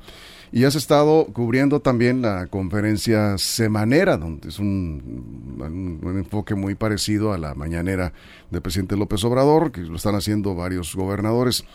Y 0.51 0.63
has 0.63 0.75
estado 0.75 1.27
cubriendo 1.33 1.81
también 1.81 2.21
la 2.21 2.47
conferencia 2.47 3.37
semanera, 3.37 4.17
donde 4.17 4.49
es 4.49 4.59
un, 4.59 5.57
enfoque 6.17 6.55
muy 6.55 6.75
parecido 6.75 7.33
a 7.33 7.37
la 7.37 7.53
mañanera 7.53 8.13
del 8.49 8.61
presidente 8.61 8.95
López 8.95 9.23
Obrador, 9.23 9.71
que 9.71 9.81
lo 9.81 9.97
están 9.97 10.15
haciendo 10.15 10.55
varios 10.55 10.95
gobernadores. 10.95 11.65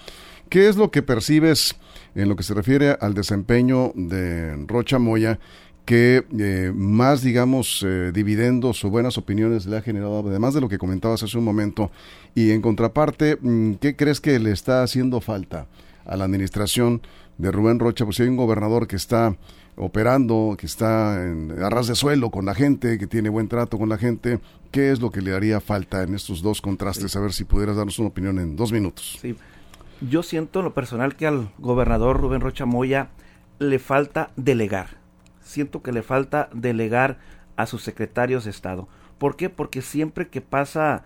¿Qué 0.49 0.69
es 0.69 0.77
lo 0.77 0.91
que 0.91 1.03
percibes 1.03 1.77
en 2.15 2.29
lo 2.29 2.37
que 2.37 2.43
se 2.43 2.55
refiere 2.55 2.97
al 3.01 3.15
desempeño 3.15 3.93
de 3.95 4.65
Rocha 4.67 4.99
Moya 4.99 5.39
que 5.85 6.25
eh, 6.39 6.73
más, 6.75 7.23
digamos, 7.23 7.83
eh, 7.85 8.13
dividendos 8.15 8.85
o 8.85 8.91
buenas 8.91 9.19
opiniones 9.19 9.67
le 9.67 9.77
ha 9.77 9.83
generado, 9.83 10.21
además 10.21 10.55
de 10.55 10.61
lo 10.61 10.69
que 10.69 10.79
comentabas 10.79 11.23
hace 11.23 11.39
un 11.39 11.45
momento. 11.45 11.91
Y 12.35 12.53
en 12.53 12.63
contraparte, 12.63 13.37
mm, 13.41 13.75
¿qué 13.75 13.97
crees 13.97 14.21
que 14.21 14.39
le 14.39 14.53
está 14.53 14.83
haciendo 14.83 15.21
falta 15.21 15.67
a 16.05 16.17
la 16.17 16.25
administración 16.25 17.03
de 17.39 17.51
Rubén 17.51 17.79
Rocha? 17.79 18.05
Pues 18.05 18.17
si 18.17 18.23
hay 18.23 18.29
un 18.29 18.37
gobernador 18.37 18.87
que 18.87 18.97
está 18.97 19.37
operando, 19.77 20.55
que 20.59 20.67
está 20.67 21.23
en 21.23 21.63
arras 21.63 21.87
de 21.87 21.95
suelo 21.95 22.31
con 22.31 22.45
la 22.45 22.55
gente, 22.55 22.99
que 22.99 23.07
tiene 23.07 23.29
buen 23.29 23.49
trato 23.49 23.79
con 23.79 23.89
la 23.89 23.99
gente, 23.99 24.41
¿qué 24.71 24.91
es 24.93 25.01
lo 25.01 25.11
que 25.11 25.23
le 25.23 25.35
haría 25.35 25.61
falta 25.61 26.03
en 26.03 26.15
estos 26.15 26.43
dos 26.43 26.61
contrastes? 26.61 27.17
A 27.17 27.21
ver 27.21 27.33
si 27.33 27.45
pudieras 27.45 27.77
darnos 27.77 27.99
una 27.99 28.09
opinión 28.09 28.39
en 28.39 28.57
dos 28.57 28.73
minutos. 28.73 29.19
Sí. 29.21 29.37
Yo 30.01 30.23
siento 30.23 30.59
en 30.61 30.67
lo 30.67 30.75
personal 30.75 31.17
que 31.17 31.27
al 31.27 31.51
gobernador 31.59 32.21
Rubén 32.21 32.41
Rocha 32.41 32.67
Moya 32.67 33.11
le 33.59 33.79
falta 33.79 34.31
delegar 34.37 35.03
siento 35.43 35.83
que 35.83 35.93
le 35.93 36.03
falta 36.03 36.49
delegar 36.53 37.19
a 37.57 37.67
sus 37.67 37.83
secretarios 37.83 38.45
de 38.45 38.51
Estado. 38.51 38.89
¿Por 39.19 39.37
qué? 39.37 39.51
Porque 39.51 39.83
siempre 39.83 40.29
que 40.29 40.41
pasa 40.41 41.05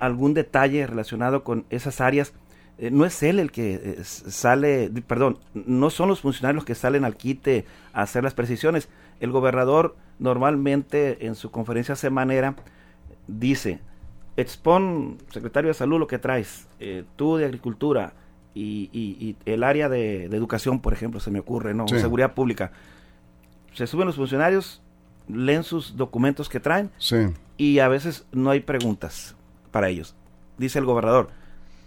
algún 0.00 0.32
detalle 0.34 0.86
relacionado 0.86 1.42
con 1.42 1.66
esas 1.70 2.00
áreas, 2.00 2.32
eh, 2.78 2.90
no 2.90 3.04
es 3.04 3.22
él 3.22 3.38
el 3.38 3.50
que 3.50 3.74
eh, 3.74 4.04
sale, 4.04 4.90
perdón, 5.06 5.38
no 5.54 5.90
son 5.90 6.08
los 6.08 6.20
funcionarios 6.20 6.64
que 6.64 6.74
salen 6.74 7.04
al 7.04 7.16
quite 7.16 7.64
a 7.92 8.02
hacer 8.02 8.24
las 8.24 8.34
precisiones. 8.34 8.88
El 9.20 9.30
gobernador 9.30 9.96
normalmente 10.18 11.26
en 11.26 11.34
su 11.34 11.50
conferencia 11.50 11.96
semanera 11.96 12.56
dice, 13.28 13.80
expon, 14.36 15.18
secretario 15.30 15.68
de 15.68 15.74
salud, 15.74 15.98
lo 15.98 16.06
que 16.06 16.18
traes, 16.18 16.66
eh, 16.80 17.04
tú 17.16 17.36
de 17.36 17.44
agricultura 17.44 18.14
y, 18.54 19.36
el 19.46 19.62
área 19.62 19.88
de, 19.88 20.24
educación, 20.24 20.80
por 20.80 20.92
ejemplo, 20.92 21.20
se 21.20 21.30
me 21.30 21.38
ocurre, 21.38 21.72
¿no? 21.72 21.88
Seguridad 21.88 22.34
pública 22.34 22.72
se 23.74 23.86
suben 23.86 24.06
los 24.06 24.16
funcionarios, 24.16 24.82
leen 25.28 25.62
sus 25.62 25.96
documentos 25.96 26.48
que 26.48 26.60
traen 26.60 26.90
y 27.56 27.78
a 27.78 27.88
veces 27.88 28.26
no 28.32 28.50
hay 28.50 28.60
preguntas 28.60 29.34
para 29.70 29.88
ellos. 29.88 30.14
Dice 30.58 30.78
el 30.78 30.84
gobernador, 30.84 31.30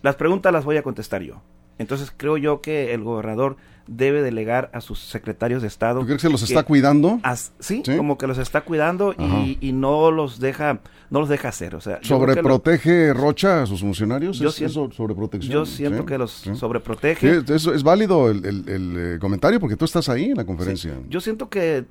las 0.06 0.16
preguntas 0.18 0.54
las 0.54 0.64
voy 0.66 0.78
a 0.78 0.84
contestar 0.84 1.24
yo. 1.24 1.42
Entonces 1.80 2.14
creo 2.16 2.38
yo 2.38 2.62
que 2.62 2.94
el 2.94 3.04
gobernador 3.04 3.58
debe 3.88 4.22
delegar 4.22 4.70
a 4.72 4.82
sus 4.82 5.00
secretarios 5.00 5.64
de 5.64 5.68
Estado. 5.68 6.00
¿Tú 6.02 6.06
crees 6.06 6.22
que 6.22 6.30
los 6.30 6.44
está 6.44 6.62
cuidando? 6.62 7.20
¿sí? 7.60 7.82
como 7.98 8.16
que 8.20 8.28
los 8.28 8.38
está 8.38 8.62
cuidando 8.62 9.16
y, 9.60 9.72
no 9.74 10.12
los 10.12 10.40
deja 10.40 10.80
no 11.10 11.22
los 11.22 11.30
deja 11.30 11.50
hacer. 11.50 11.74
O 11.74 11.82
sea, 11.82 12.00
¿Sobreprotege 12.04 13.14
Rocha 13.14 13.64
a 13.64 13.66
sus 13.66 13.82
funcionarios? 13.82 14.38
Yo 14.38 14.52
siento, 14.52 14.92
sobreprotección? 14.92 15.52
Yo 15.52 15.66
siento 15.66 16.06
que 16.06 16.20
los 16.20 16.32
sobreprotege. 16.54 17.42
eso 17.48 17.74
es 17.74 17.82
válido 17.82 18.30
el, 18.30 18.44
eh, 18.46 19.18
comentario 19.20 19.60
porque 19.60 19.76
tú 19.76 19.86
estás 19.86 20.08
ahí 20.08 20.26
en 20.26 20.38
la 20.38 20.46
conferencia. 20.46 20.94
Yo 21.10 21.20
siento 21.20 21.50
que 21.50 21.86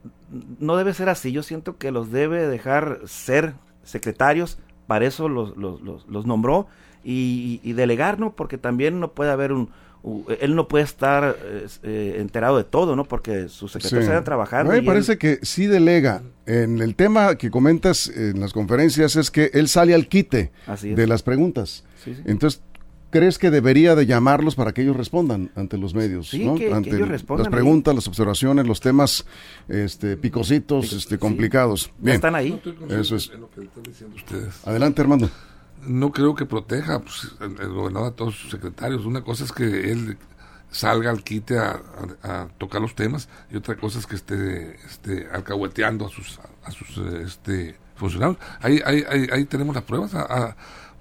no 0.60 0.76
debe 0.76 0.94
ser 0.94 1.08
así. 1.08 1.32
Yo 1.32 1.42
siento 1.42 1.78
que 1.78 1.90
los 1.90 2.12
debe 2.12 2.46
dejar 2.46 3.00
ser 3.06 3.54
secretarios. 3.82 4.58
Para 4.86 5.06
eso 5.06 5.28
los, 5.28 5.56
los, 5.56 5.80
los, 5.82 6.26
nombró. 6.26 6.66
Y, 7.04 7.60
y, 7.62 7.74
delegar, 7.74 8.18
¿no? 8.18 8.34
Porque 8.34 8.56
también 8.56 8.98
no 8.98 9.12
puede 9.12 9.30
haber 9.30 9.52
un, 9.52 9.68
él 10.40 10.54
no 10.54 10.68
puede 10.68 10.84
estar 10.84 11.36
eh, 11.82 12.16
enterado 12.18 12.58
de 12.58 12.64
todo, 12.64 12.94
¿no? 12.94 13.04
Porque 13.04 13.48
sus 13.48 13.72
secretarios 13.72 14.08
están 14.08 14.24
trabajando. 14.24 14.72
A 14.72 14.74
mí 14.74 14.82
me 14.82 14.86
parece 14.86 15.16
que 15.16 15.38
sí 15.42 15.66
delega. 15.66 16.22
En 16.46 16.82
el 16.82 16.94
tema 16.94 17.36
que 17.36 17.50
comentas 17.50 18.08
en 18.08 18.38
las 18.38 18.52
conferencias 18.52 19.16
es 19.16 19.30
que 19.30 19.50
él 19.54 19.66
sale 19.68 19.94
al 19.94 20.08
quite 20.08 20.52
de 20.82 21.06
las 21.06 21.22
preguntas. 21.22 21.84
Entonces, 22.26 22.60
¿crees 23.08 23.38
que 23.38 23.50
debería 23.50 23.94
de 23.94 24.04
llamarlos 24.04 24.56
para 24.56 24.74
que 24.74 24.82
ellos 24.82 24.94
respondan 24.94 25.50
ante 25.54 25.78
los 25.78 25.94
medios? 25.94 26.28
Sí, 26.28 26.46
que, 26.58 26.70
ante 26.70 26.90
ellos 26.90 27.08
respondan. 27.08 27.44
Las 27.44 27.52
preguntas, 27.52 27.94
las 27.94 28.06
observaciones, 28.06 28.66
los 28.66 28.80
temas 28.80 29.24
este, 29.68 30.18
picositos, 30.18 30.92
este, 30.92 31.16
complicados. 31.16 31.90
Bien. 31.96 32.16
Están 32.16 32.34
ahí. 32.34 32.60
Eso 32.90 33.16
es. 33.16 33.32
Adelante, 34.66 35.00
Armando 35.00 35.30
no 35.86 36.12
creo 36.12 36.34
que 36.34 36.46
proteja 36.46 37.00
pues, 37.00 37.32
el, 37.40 37.68
gobernador 37.68 38.12
a 38.12 38.16
todos 38.16 38.34
sus 38.36 38.50
secretarios. 38.50 39.04
Una 39.04 39.22
cosa 39.22 39.44
es 39.44 39.52
que 39.52 39.90
él 39.90 40.18
salga 40.70 41.10
al 41.10 41.22
quite 41.22 41.58
a, 41.58 42.48
tocar 42.58 42.80
los 42.80 42.94
temas 42.94 43.28
y 43.50 43.56
otra 43.56 43.76
cosa 43.76 43.98
es 43.98 44.06
que 44.06 44.16
esté, 44.16 44.74
esté 44.86 45.28
alcahueteando 45.32 46.06
a 46.06 46.08
sus, 46.08 46.40
a 46.64 46.70
sus 46.70 46.98
este, 46.98 47.76
funcionarios. 47.96 48.38
Ahí, 48.60 48.80
ahí, 48.84 49.04
ahí, 49.30 49.44
tenemos 49.44 49.74
las 49.74 49.84
pruebas. 49.84 50.14
A, 50.14 50.56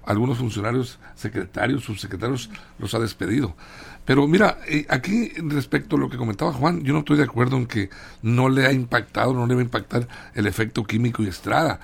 algunos 0.05 0.37
funcionarios, 0.37 0.99
secretarios, 1.15 1.85
subsecretarios, 1.85 2.49
los 2.77 2.93
ha 2.93 2.99
despedido. 2.99 3.55
Pero 4.03 4.27
mira, 4.27 4.57
eh, 4.67 4.85
aquí 4.89 5.29
respecto 5.37 5.95
a 5.95 5.99
lo 5.99 6.09
que 6.09 6.17
comentaba 6.17 6.51
Juan, 6.51 6.83
yo 6.83 6.91
no 6.91 6.99
estoy 6.99 7.15
de 7.15 7.23
acuerdo 7.23 7.55
en 7.55 7.67
que 7.67 7.89
no 8.21 8.49
le 8.49 8.65
ha 8.65 8.73
impactado, 8.73 9.33
no 9.33 9.47
le 9.47 9.55
va 9.55 9.61
a 9.61 9.63
impactar 9.63 10.07
el 10.33 10.45
efecto 10.45 10.83
químico 10.83 11.23
y 11.23 11.27
estrada 11.27 11.79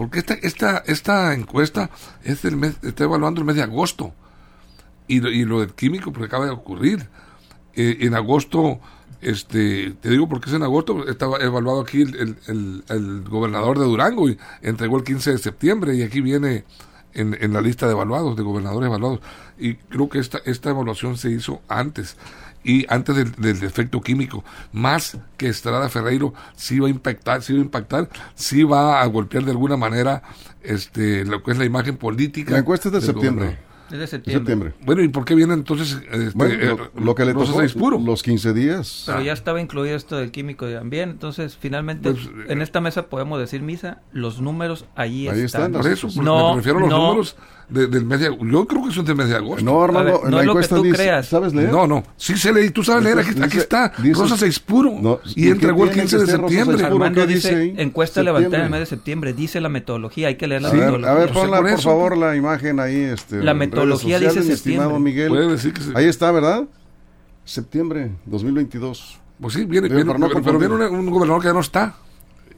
Porque 0.00 0.18
esta, 0.20 0.32
esta, 0.32 0.78
esta 0.86 1.34
encuesta 1.34 1.90
es 2.24 2.40
del 2.40 2.56
mes, 2.56 2.76
está 2.80 3.04
evaluando 3.04 3.42
el 3.42 3.46
mes 3.46 3.56
de 3.56 3.62
agosto. 3.62 4.14
Y, 5.06 5.20
lo- 5.20 5.28
y 5.30 5.44
lo 5.44 5.60
del 5.60 5.74
químico, 5.74 6.10
porque 6.10 6.24
acaba 6.24 6.46
de 6.46 6.52
ocurrir. 6.52 7.06
Eh, 7.74 7.98
en 8.00 8.14
agosto, 8.14 8.80
este, 9.20 9.90
te 10.00 10.08
digo 10.08 10.26
porque 10.26 10.48
es 10.48 10.56
en 10.56 10.62
agosto, 10.62 11.06
estaba 11.06 11.36
evaluado 11.40 11.82
aquí 11.82 12.00
el, 12.00 12.16
el- 12.16 12.36
el- 12.46 12.84
el 12.88 13.24
gobernador 13.28 13.78
de 13.78 13.84
Durango 13.84 14.30
y 14.30 14.38
entregó 14.62 14.96
el 14.96 15.04
15 15.04 15.32
de 15.32 15.38
septiembre 15.38 15.94
y 15.94 16.00
aquí 16.02 16.22
viene 16.22 16.64
en, 17.14 17.36
en 17.40 17.52
la 17.52 17.60
lista 17.60 17.86
de 17.86 17.92
evaluados, 17.92 18.36
de 18.36 18.42
gobernadores 18.42 18.86
evaluados. 18.88 19.20
Y 19.58 19.74
creo 19.74 20.08
que 20.08 20.18
esta, 20.18 20.38
esta 20.44 20.70
evaluación 20.70 21.16
se 21.16 21.30
hizo 21.30 21.60
antes 21.68 22.16
y 22.62 22.86
antes 22.92 23.16
del, 23.16 23.32
del 23.32 23.64
efecto 23.64 24.00
químico, 24.00 24.44
más 24.72 25.16
que 25.36 25.48
Estrada 25.48 25.88
Ferreiro 25.88 26.34
sí 26.56 26.78
va 26.78 26.88
a 26.88 26.90
impactar, 26.90 27.42
sí 27.42 27.54
va 27.54 27.60
a 27.60 27.62
impactar, 27.62 28.08
sí 28.34 28.64
va 28.64 29.00
a 29.00 29.06
golpear 29.06 29.44
de 29.44 29.52
alguna 29.52 29.76
manera 29.76 30.22
este 30.62 31.24
lo 31.24 31.42
que 31.42 31.52
es 31.52 31.58
la 31.58 31.64
imagen 31.64 31.96
política. 31.96 32.52
La 32.52 32.58
encuesta 32.58 32.88
es 32.88 32.94
de 32.94 33.00
septiembre. 33.00 33.46
gobernador. 33.46 33.69
Es 33.92 33.98
de 33.98 34.06
septiembre. 34.06 34.32
septiembre. 34.52 34.74
Bueno, 34.84 35.02
¿y 35.02 35.08
por 35.08 35.24
qué 35.24 35.34
viene 35.34 35.54
entonces 35.54 35.98
este, 36.10 36.30
Bueno, 36.34 36.54
eh, 36.54 36.76
lo, 36.94 37.00
lo 37.04 37.14
que 37.14 37.24
le 37.24 37.32
tocó, 37.32 37.46
Saispuro? 37.46 37.98
los 37.98 38.22
15 38.22 38.52
días. 38.52 39.04
Pero 39.06 39.20
ya 39.22 39.32
estaba 39.32 39.60
incluido 39.60 39.96
esto 39.96 40.16
del 40.16 40.30
químico 40.30 40.68
también. 40.68 41.10
Entonces, 41.10 41.56
finalmente, 41.60 42.12
Pues, 42.12 42.28
en 42.48 42.60
eh, 42.60 42.64
esta 42.64 42.80
mesa 42.80 43.06
podemos 43.06 43.38
decir 43.40 43.62
misa, 43.62 44.02
los 44.12 44.40
números 44.40 44.84
allí, 44.94 45.28
Ahí 45.28 45.40
están, 45.42 45.72
Por 45.72 45.86
eso, 45.86 46.06
pues, 46.08 46.16
No, 46.18 46.50
me 46.50 46.56
refiero 46.58 46.78
a 46.78 46.80
los 46.82 46.90
no. 46.90 46.98
números 47.08 47.36
de- 47.68 47.86
del 47.86 48.04
mes 48.04 48.18
de 48.20 48.26
agosto. 48.26 48.44
Yo 48.46 48.66
creo 48.66 48.84
que 48.84 48.92
son 48.92 49.04
del 49.04 49.14
mes 49.16 49.28
de 49.28 49.36
agosto. 49.36 49.64
No, 49.64 49.80
Armando, 49.82 50.12
ver, 50.12 50.20
en 50.24 50.30
no 50.30 50.36
la 50.36 50.40
es 50.42 50.46
lo 50.46 50.52
que 50.52 50.58
encuesta 50.58 50.76
tú 50.76 50.82
dice, 50.82 50.96
creas. 50.96 51.26
¿sabes 51.28 51.54
leer? 51.54 51.70
No, 51.70 51.86
no, 51.86 52.02
sí 52.16 52.36
se 52.36 52.52
leí, 52.52 52.70
tú 52.70 52.82
sabes 52.82 53.04
leer, 53.04 53.18
aquí, 53.20 53.30
Dice- 53.30 53.44
aquí 53.44 53.58
está, 53.58 53.92
dice- 53.98 54.20
Rosa 54.20 54.36
Saispuro, 54.36 54.92
No, 55.00 55.20
y 55.36 55.44
¿qué 55.44 55.50
entregó 55.50 55.84
el 55.84 55.90
tiene 55.90 56.02
15 56.08 56.16
que 56.16 56.22
de 56.24 56.30
septiembre. 56.32 56.84
Armando 56.84 57.20
¿qué 57.20 57.26
dice, 57.32 57.54
ahí? 57.54 57.74
encuesta 57.76 58.22
levantada 58.24 58.56
en 58.58 58.64
el 58.64 58.70
mes 58.70 58.80
de 58.80 58.86
septiembre, 58.86 59.32
dice 59.34 59.60
la 59.60 59.68
metodología, 59.68 60.28
hay 60.28 60.34
que 60.36 60.48
leer 60.48 60.62
la 60.62 60.68
A 60.68 60.72
ver, 60.72 60.80
metodología. 60.80 61.10
a 61.10 61.14
ver, 61.14 61.32
ponla 61.32 61.60
por 61.60 61.80
favor 61.80 62.16
la 62.18 62.34
imagen 62.36 62.80
ahí. 62.80 62.96
Este, 62.96 63.36
La 63.42 63.52
en 63.52 63.58
redes 63.84 64.04
metodología 64.04 64.18
dice 64.18 64.28
sociales, 64.28 64.46
mi 64.48 64.54
estimado 64.54 64.90
septiembre. 64.90 65.12
Miguel. 65.12 65.28
Puede 65.28 65.48
decir 65.52 65.72
que 65.72 65.80
se- 65.82 65.92
Ahí 65.96 66.06
está, 66.06 66.30
¿verdad? 66.32 66.64
Septiembre 67.44 68.12
2022. 68.26 69.18
Pues 69.40 69.54
sí, 69.54 69.64
viene, 69.64 69.88
viene- 69.88 70.04
no 70.04 70.28
pero, 70.28 70.42
pero 70.42 70.58
viene 70.58 70.74
un, 70.74 70.82
un 70.82 71.10
gobernador 71.10 71.40
que 71.42 71.48
ya 71.48 71.54
no 71.54 71.60
está 71.60 71.96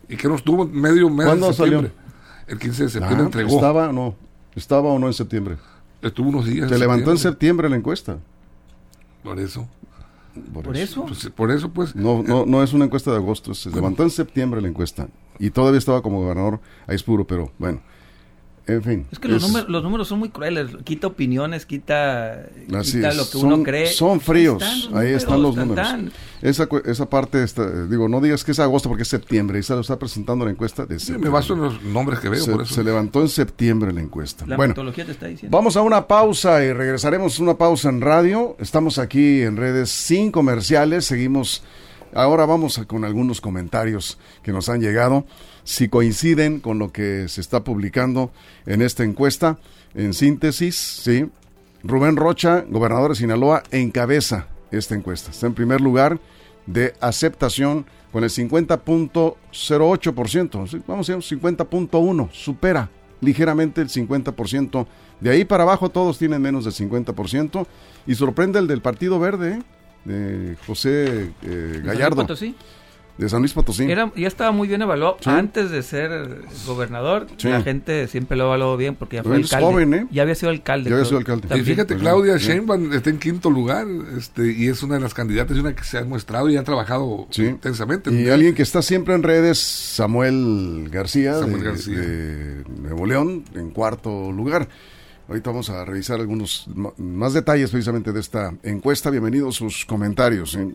y 0.08 0.16
que 0.16 0.28
no 0.28 0.34
estuvo 0.34 0.66
medio 0.66 1.08
mes 1.08 1.26
¿Cuándo 1.26 1.46
de 1.48 1.54
septiembre. 1.54 1.88
salió? 1.90 2.02
El 2.48 2.58
15 2.58 2.82
de 2.84 2.88
septiembre 2.90 3.22
Ah, 3.22 3.26
entregó. 3.26 3.54
¿Estaba 3.54 3.88
o 3.88 3.92
no? 3.92 4.14
¿Estaba 4.54 4.88
o 4.88 4.98
no 4.98 5.06
en 5.06 5.12
septiembre? 5.14 5.56
Estuvo 6.02 6.28
unos 6.28 6.44
días. 6.46 6.68
Se 6.68 6.78
levantó 6.78 7.12
en 7.12 7.18
septiembre. 7.18 7.68
septiembre 7.68 7.68
la 7.70 7.76
encuesta. 7.76 8.18
Por 9.22 9.38
eso. 9.38 9.68
Por 10.52 10.76
eso. 10.76 11.04
Pues, 11.06 11.30
por 11.30 11.50
eso, 11.52 11.68
pues. 11.70 11.94
No, 11.94 12.22
no, 12.22 12.44
no 12.44 12.62
es 12.62 12.72
una 12.72 12.86
encuesta 12.86 13.10
de 13.12 13.18
agosto, 13.18 13.54
se 13.54 13.70
levantó 13.70 14.02
en 14.02 14.10
septiembre 14.10 14.60
la 14.60 14.68
encuesta. 14.68 15.08
Y 15.38 15.50
todavía 15.50 15.78
estaba 15.78 16.02
como 16.02 16.20
gobernador 16.20 16.60
ahí 16.86 16.96
es 16.96 17.02
puro, 17.02 17.26
pero 17.26 17.52
bueno. 17.58 17.80
En 18.64 18.80
fin. 18.82 19.06
Es 19.10 19.18
que 19.18 19.26
los, 19.26 19.42
es- 19.42 19.48
números, 19.48 19.68
los 19.68 19.82
números 19.82 20.06
son 20.08 20.20
muy 20.20 20.28
crueles, 20.28 20.68
quita 20.84 21.08
opiniones, 21.08 21.66
quita, 21.66 22.44
Así 22.74 22.92
quita 22.98 23.08
es, 23.08 23.16
lo 23.16 23.24
que 23.24 23.30
son- 23.32 23.52
uno 23.52 23.62
cree. 23.64 23.88
Son 23.88 24.20
fríos, 24.20 24.62
Ahí 24.94 25.08
ahí 25.08 25.12
están 25.14 25.42
los 25.42 25.56
tan, 25.56 25.68
números. 25.68 25.88
tan. 25.88 26.12
Esa, 26.42 26.68
esa 26.84 27.10
parte, 27.10 27.42
está, 27.42 27.86
digo, 27.86 28.08
no 28.08 28.20
digas 28.20 28.44
que 28.44 28.52
es 28.52 28.60
agosto 28.60 28.88
porque 28.88 29.02
es 29.02 29.08
septiembre, 29.08 29.58
y 29.58 29.62
se 29.64 29.74
lo 29.74 29.80
está 29.80 29.98
presentando 29.98 30.44
la 30.44 30.52
encuesta 30.52 30.86
de 30.86 30.98
Sí, 31.00 31.06
septiembre. 31.06 31.30
me 31.30 31.34
baso 31.34 31.54
en 31.54 31.60
los 31.60 31.82
nombres 31.82 32.20
que 32.20 32.28
veo, 32.28 32.44
se, 32.44 32.52
por 32.52 32.62
eso. 32.62 32.74
se 32.74 32.84
levantó 32.84 33.20
en 33.22 33.28
septiembre 33.28 33.92
la 33.92 34.00
encuesta. 34.00 34.46
La 34.46 34.56
bueno, 34.56 34.74
te 34.74 35.02
está 35.10 35.26
diciendo. 35.26 35.56
vamos 35.56 35.76
a 35.76 35.82
una 35.82 36.06
pausa 36.06 36.64
y 36.64 36.72
regresaremos 36.72 37.38
a 37.38 37.42
una 37.42 37.54
pausa 37.58 37.88
en 37.88 38.00
radio. 38.00 38.56
Estamos 38.60 38.98
aquí 38.98 39.42
en 39.42 39.56
redes 39.56 39.90
sin 39.90 40.30
comerciales, 40.30 41.04
seguimos. 41.04 41.64
Ahora 42.14 42.44
vamos 42.44 42.78
a- 42.78 42.84
con 42.84 43.04
algunos 43.04 43.40
comentarios 43.40 44.18
que 44.42 44.52
nos 44.52 44.68
han 44.68 44.80
llegado, 44.80 45.24
si 45.64 45.88
coinciden 45.88 46.60
con 46.60 46.78
lo 46.78 46.92
que 46.92 47.28
se 47.28 47.40
está 47.40 47.64
publicando 47.64 48.30
en 48.66 48.82
esta 48.82 49.04
encuesta. 49.04 49.58
En 49.94 50.12
síntesis, 50.14 50.76
sí, 50.76 51.26
Rubén 51.84 52.16
Rocha, 52.16 52.64
gobernador 52.68 53.10
de 53.10 53.16
Sinaloa, 53.16 53.62
encabeza 53.70 54.48
esta 54.70 54.94
encuesta. 54.94 55.30
Está 55.30 55.46
en 55.46 55.54
primer 55.54 55.80
lugar 55.80 56.18
de 56.66 56.94
aceptación 57.00 57.86
con 58.12 58.22
el 58.24 58.30
50.08%. 58.30 60.68
Sí, 60.68 60.82
Vamos 60.86 61.08
a 61.08 61.16
decir 61.16 61.38
50.1%. 61.38 62.30
Supera 62.32 62.90
ligeramente 63.20 63.80
el 63.80 63.88
50%. 63.88 64.86
De 65.20 65.30
ahí 65.30 65.44
para 65.44 65.62
abajo 65.62 65.88
todos 65.88 66.18
tienen 66.18 66.42
menos 66.42 66.64
del 66.64 66.74
50%. 66.74 67.66
Y 68.06 68.14
sorprende 68.14 68.58
el 68.58 68.66
del 68.66 68.82
Partido 68.82 69.18
Verde, 69.18 69.54
¿eh? 69.54 69.62
de 70.04 70.56
José 70.66 71.32
eh, 71.42 71.80
Gallardo, 71.82 72.22
Potosí. 72.22 72.54
De 73.18 73.28
San 73.28 73.40
Luis 73.40 73.52
Potosí. 73.52 73.84
Era, 73.84 74.10
ya 74.16 74.26
estaba 74.26 74.52
muy 74.52 74.66
bien 74.68 74.80
evaluado 74.82 75.16
Sí. 75.20 75.28
antes 75.30 75.70
de 75.70 75.82
ser 75.82 76.40
gobernador. 76.66 77.26
Sí. 77.36 77.48
La 77.48 77.60
gente 77.62 78.08
siempre 78.08 78.36
lo 78.36 78.44
evaluó 78.44 78.76
bien 78.76 78.94
porque 78.96 79.16
ya 79.16 79.22
fue 79.22 79.36
él 79.36 79.42
alcalde. 79.42 79.66
joven, 79.66 79.94
¿eh? 79.94 80.06
Ya 80.10 80.22
había 80.22 80.34
sido 80.34 80.50
alcalde. 80.50 80.88
Ya 80.90 80.96
había 80.96 81.04
sido 81.06 81.18
alcalde. 81.18 81.46
Y 81.58 81.60
fíjate, 81.62 81.94
Pues, 81.94 82.00
Claudia 82.00 82.38
sí. 82.38 82.46
Sheinbaum 82.48 82.92
está 82.94 83.10
en 83.10 83.18
quinto 83.18 83.50
lugar 83.50 83.86
este, 84.18 84.50
y 84.52 84.68
es 84.68 84.82
una 84.82 84.94
de 84.94 85.00
las 85.02 85.12
candidatas 85.14 85.56
y 85.56 85.60
una 85.60 85.74
que 85.74 85.84
se 85.84 85.98
ha 85.98 86.04
mostrado 86.04 86.48
y 86.48 86.56
ha 86.56 86.64
trabajado 86.64 87.26
Sí. 87.30 87.44
intensamente. 87.44 88.10
Y 88.10 88.28
alguien 88.30 88.54
que 88.54 88.62
está 88.62 88.80
siempre 88.82 89.14
en 89.14 89.22
redes, 89.22 89.58
Samuel 89.58 90.88
García, 90.90 91.34
Samuel 91.38 91.62
de, 91.62 91.68
García. 91.68 91.98
de 92.00 92.64
Nuevo 92.80 93.06
León, 93.06 93.44
en 93.54 93.70
cuarto 93.70 94.32
lugar. 94.32 94.68
Ahorita 95.28 95.50
vamos 95.50 95.70
a 95.70 95.84
revisar 95.84 96.18
algunos 96.18 96.66
más 96.96 97.32
detalles 97.32 97.70
precisamente 97.70 98.12
de 98.12 98.20
esta 98.20 98.52
encuesta. 98.62 99.08
Bienvenidos 99.10 99.54
sus 99.56 99.84
comentarios. 99.86 100.54
¿eh? 100.56 100.68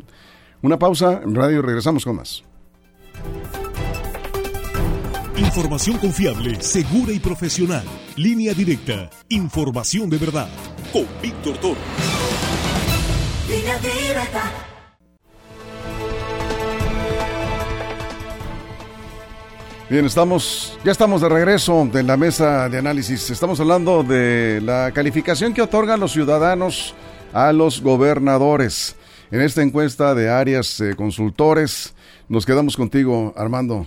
Una 0.62 0.80
pausa 0.80 1.22
en 1.24 1.36
radio 1.36 1.60
y 1.60 1.62
regresamos 1.62 2.04
con 2.04 2.16
más. 2.16 2.44
Información 5.38 5.98
confiable, 6.00 6.60
segura 6.62 7.14
y 7.14 7.20
profesional. 7.20 7.84
Línea 8.16 8.54
directa. 8.54 9.10
Información 9.30 10.10
de 10.10 10.18
verdad. 10.18 10.50
Con 10.92 11.06
Víctor 11.22 11.58
Toro. 11.58 11.80
Línea 13.48 13.78
directa. 13.78 14.52
Bien, 19.90 20.06
estamos, 20.06 20.78
ya 20.84 20.92
estamos 20.92 21.22
de 21.22 21.30
regreso 21.30 21.88
de 21.90 22.04
la 22.04 22.18
mesa 22.18 22.68
de 22.68 22.80
análisis. 22.80 23.30
Estamos 23.30 23.58
hablando 23.62 24.04
de 24.04 24.60
la 24.62 24.92
calificación 24.92 25.54
que 25.54 25.62
otorgan 25.62 26.02
los 26.02 26.12
ciudadanos 26.12 26.94
a 27.32 27.54
los 27.54 27.82
gobernadores. 27.82 28.97
En 29.30 29.42
esta 29.42 29.62
encuesta 29.62 30.16
de 30.16 30.30
áreas 30.30 30.80
eh, 30.80 30.96
consultores, 30.96 31.94
nos 32.30 32.46
quedamos 32.46 32.78
contigo, 32.78 33.34
Armando, 33.36 33.86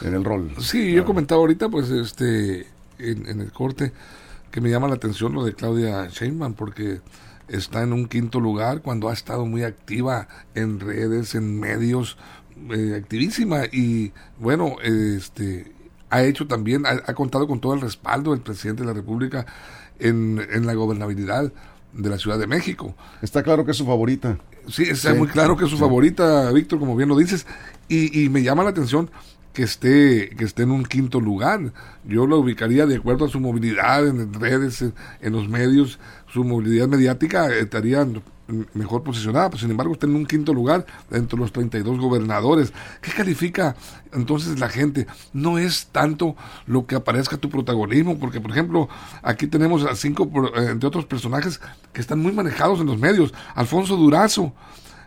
en 0.00 0.14
el 0.14 0.24
rol. 0.24 0.52
Sí, 0.60 0.92
yo 0.92 1.04
comentaba 1.04 1.40
ahorita, 1.42 1.68
pues, 1.68 1.90
este, 1.90 2.66
en, 2.98 3.26
en 3.28 3.40
el 3.40 3.52
corte, 3.52 3.92
que 4.50 4.60
me 4.62 4.70
llama 4.70 4.88
la 4.88 4.94
atención 4.94 5.34
lo 5.34 5.44
de 5.44 5.52
Claudia 5.52 6.08
Sheinbaum, 6.08 6.54
porque 6.54 7.00
está 7.48 7.82
en 7.82 7.92
un 7.92 8.06
quinto 8.06 8.40
lugar 8.40 8.80
cuando 8.80 9.10
ha 9.10 9.12
estado 9.12 9.44
muy 9.44 9.62
activa 9.62 10.28
en 10.54 10.80
redes, 10.80 11.34
en 11.34 11.60
medios, 11.60 12.16
eh, 12.70 12.94
activísima 12.98 13.66
y 13.66 14.12
bueno, 14.38 14.76
este, 14.82 15.72
ha 16.10 16.22
hecho 16.22 16.46
también, 16.46 16.86
ha, 16.86 16.90
ha 16.90 17.14
contado 17.14 17.46
con 17.46 17.60
todo 17.60 17.74
el 17.74 17.80
respaldo 17.80 18.32
del 18.32 18.40
presidente 18.40 18.82
de 18.82 18.88
la 18.88 18.94
República 18.94 19.46
en, 19.98 20.44
en 20.50 20.66
la 20.66 20.74
gobernabilidad 20.74 21.52
de 21.92 22.08
la 22.10 22.18
Ciudad 22.18 22.38
de 22.38 22.46
México. 22.46 22.94
Está 23.22 23.42
claro 23.42 23.64
que 23.64 23.72
es 23.72 23.76
su 23.76 23.86
favorita. 23.86 24.38
Sí, 24.68 24.84
está 24.84 25.12
Sí, 25.12 25.18
muy 25.18 25.28
claro 25.28 25.56
que 25.56 25.64
es 25.64 25.70
su 25.70 25.76
sí. 25.76 25.80
favorita, 25.82 26.50
Víctor, 26.52 26.78
como 26.78 26.94
bien 26.96 27.08
lo 27.08 27.16
dices. 27.16 27.46
Y, 27.88 28.22
y 28.24 28.28
me 28.28 28.42
llama 28.42 28.62
la 28.64 28.70
atención 28.70 29.10
que 29.52 29.62
esté, 29.64 30.30
que 30.36 30.44
esté 30.44 30.62
en 30.62 30.70
un 30.70 30.84
quinto 30.84 31.20
lugar. 31.20 31.72
Yo 32.04 32.26
lo 32.26 32.38
ubicaría 32.38 32.86
de 32.86 32.96
acuerdo 32.96 33.24
a 33.24 33.28
su 33.28 33.40
movilidad 33.40 34.06
en 34.06 34.32
redes, 34.34 34.82
en, 34.82 34.94
en 35.20 35.32
los 35.32 35.48
medios, 35.48 35.98
su 36.32 36.44
movilidad 36.44 36.86
mediática 36.88 37.48
estaría 37.54 38.06
mejor 38.72 39.02
posicionada, 39.02 39.50
pues 39.50 39.60
sin 39.60 39.70
embargo 39.70 39.92
está 39.92 40.06
en 40.06 40.14
un 40.14 40.26
quinto 40.26 40.54
lugar 40.54 40.86
entre 41.10 41.38
los 41.38 41.52
32 41.52 41.98
gobernadores. 41.98 42.72
¿Qué 43.02 43.12
califica 43.12 43.76
entonces 44.12 44.58
la 44.58 44.68
gente? 44.68 45.06
No 45.32 45.58
es 45.58 45.88
tanto 45.92 46.36
lo 46.66 46.86
que 46.86 46.96
aparezca 46.96 47.36
tu 47.36 47.50
protagonismo, 47.50 48.18
porque 48.18 48.40
por 48.40 48.50
ejemplo 48.50 48.88
aquí 49.22 49.46
tenemos 49.46 49.84
a 49.84 49.94
cinco, 49.94 50.30
eh, 50.56 50.68
entre 50.70 50.88
otros 50.88 51.04
personajes 51.04 51.60
que 51.92 52.00
están 52.00 52.20
muy 52.20 52.32
manejados 52.32 52.80
en 52.80 52.86
los 52.86 52.98
medios. 52.98 53.34
Alfonso 53.54 53.96
Durazo, 53.96 54.52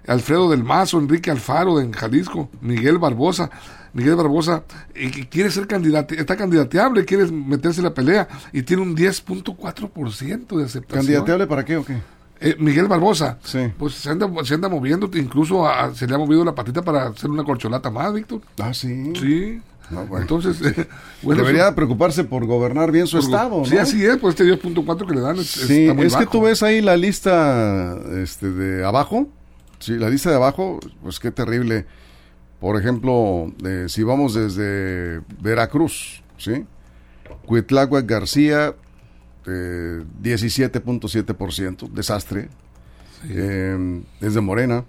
Alfredo 0.08 0.50
del 0.50 0.64
Mazo, 0.64 1.00
Enrique 1.00 1.32
Alfaro 1.32 1.80
en 1.80 1.92
Jalisco, 1.92 2.50
Miguel 2.62 2.98
Barbosa. 2.98 3.50
Miguel 3.94 4.16
Barbosa 4.16 4.64
que 4.94 5.28
quiere 5.28 5.52
ser 5.52 5.68
candidato, 5.68 6.14
está 6.14 6.38
candidateable, 6.38 7.04
quiere 7.04 7.30
meterse 7.30 7.82
en 7.82 7.86
la 7.86 7.94
pelea 7.94 8.26
y 8.54 8.64
tiene 8.64 8.84
un 8.84 8.96
10.4% 8.96 10.58
de 10.58 10.64
aceptación. 10.64 11.06
¿Candidateable 11.06 11.46
para 11.46 11.66
qué 11.66 11.76
o 11.76 11.84
qué? 11.84 11.98
Eh, 12.44 12.56
Miguel 12.60 12.88
Barbosa, 12.88 13.38
Sí. 13.44 13.72
pues 13.78 13.94
se 13.94 14.10
anda, 14.10 14.28
se 14.44 14.56
anda 14.56 14.68
moviendo, 14.68 15.08
incluso 15.14 15.68
a- 15.68 15.94
se 15.94 16.08
le 16.08 16.16
ha 16.16 16.18
movido 16.18 16.44
la 16.44 16.56
patita 16.56 16.82
para 16.82 17.08
hacer 17.08 17.30
una 17.30 17.44
corcholata 17.44 17.92
más, 17.92 18.12
Víctor. 18.14 18.42
Ah, 18.60 18.74
sí. 18.74 19.14
Sí. 19.16 19.62
No, 19.92 20.06
bueno. 20.08 20.22
Entonces, 20.24 20.60
eh, 20.62 20.88
bueno, 21.22 21.42
Debería 21.44 21.66
eso- 21.68 21.76
preocuparse 21.76 22.24
por 22.24 22.46
gobernar 22.48 22.92
bien 22.92 23.06
su 23.06 23.18
por- 23.18 23.26
estado, 23.26 23.66
Sí, 23.66 23.76
¿no? 23.76 23.82
así 23.82 24.04
es, 24.06 24.18
pues 24.18 24.32
este 24.34 24.44
10.4 24.46 25.06
que 25.06 25.14
le 25.14 25.22
dan 25.22 25.38
es, 25.38 25.48
Sí, 25.52 25.82
está 25.84 25.94
muy 25.94 26.06
es 26.08 26.16
que 26.16 26.26
tú 26.26 26.42
ves 26.42 26.64
ahí 26.64 26.82
la 26.82 26.98
lista 26.98 27.96
este, 28.24 28.50
de 28.52 28.84
abajo. 28.86 29.28
Sí, 29.80 29.94
la 29.98 30.10
lista 30.10 30.30
de 30.32 30.38
abajo, 30.38 30.80
pues 31.04 31.20
qué 31.20 31.30
terrible. 31.32 31.86
Por 32.60 32.80
ejemplo, 32.80 33.52
eh, 33.66 33.86
si 33.88 34.02
vamos 34.04 34.34
desde 34.34 35.22
Veracruz, 35.42 36.24
¿sí? 36.38 36.66
Cuitláhuac 37.46 38.06
García, 38.06 38.76
eh, 39.48 40.04
17.7%, 40.22 41.90
desastre. 41.90 42.50
Eh, 43.30 44.02
es 44.22 44.34
de 44.34 44.42
Morena. 44.42 44.84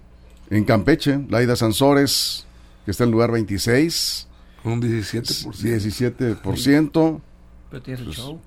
En 0.49 0.63
Campeche, 0.65 1.19
Laida 1.29 1.55
Sansores, 1.55 2.45
que 2.85 2.91
está 2.91 3.03
en 3.05 3.11
lugar 3.11 3.31
26, 3.31 4.27
Con 4.61 4.73
un 4.73 4.81
17%. 4.81 5.51
17%. 6.41 7.21
Pero 7.69 7.81
tiene 7.81 7.97
su 7.99 8.05
Pues, 8.05 8.17
show. 8.17 8.39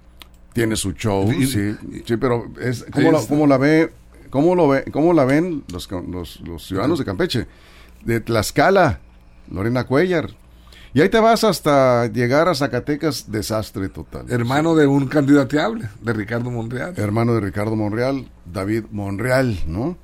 Tiene 0.52 0.76
su 0.76 0.92
show, 0.92 1.30
Y- 1.32 1.46
sí, 1.46 1.74
sí, 2.06 2.16
pero 2.16 2.50
es, 2.60 2.84
¿cómo, 2.92 3.12
la, 3.12 3.20
cómo 3.26 3.46
la 3.46 3.58
ve, 3.58 3.92
cómo 4.30 4.54
lo 4.54 4.68
ve, 4.68 4.84
cómo 4.90 5.12
la 5.12 5.24
ven 5.24 5.64
los, 5.70 5.90
los, 5.90 6.40
los 6.40 6.66
ciudadanos 6.66 6.98
de 6.98 7.04
Campeche? 7.04 7.46
De 8.04 8.20
Tlaxcala, 8.20 9.00
Lorena 9.50 9.84
Cuellar. 9.84 10.30
Y 10.96 11.02
ahí 11.02 11.10
te 11.10 11.20
vas 11.20 11.44
hasta 11.44 12.06
llegar 12.06 12.48
a 12.48 12.54
Zacatecas, 12.54 13.30
desastre 13.30 13.90
total. 13.90 14.24
Hermano 14.30 14.74
de 14.74 14.86
un 14.86 15.08
candidateable, 15.08 15.90
de 16.00 16.12
Ricardo 16.14 16.50
Monreal. 16.50 16.94
hermano 16.96 17.34
de 17.34 17.40
Ricardo 17.40 17.76
Monreal, 17.76 18.26
David 18.46 18.84
Monreal, 18.92 19.58
¿no? 19.66 19.98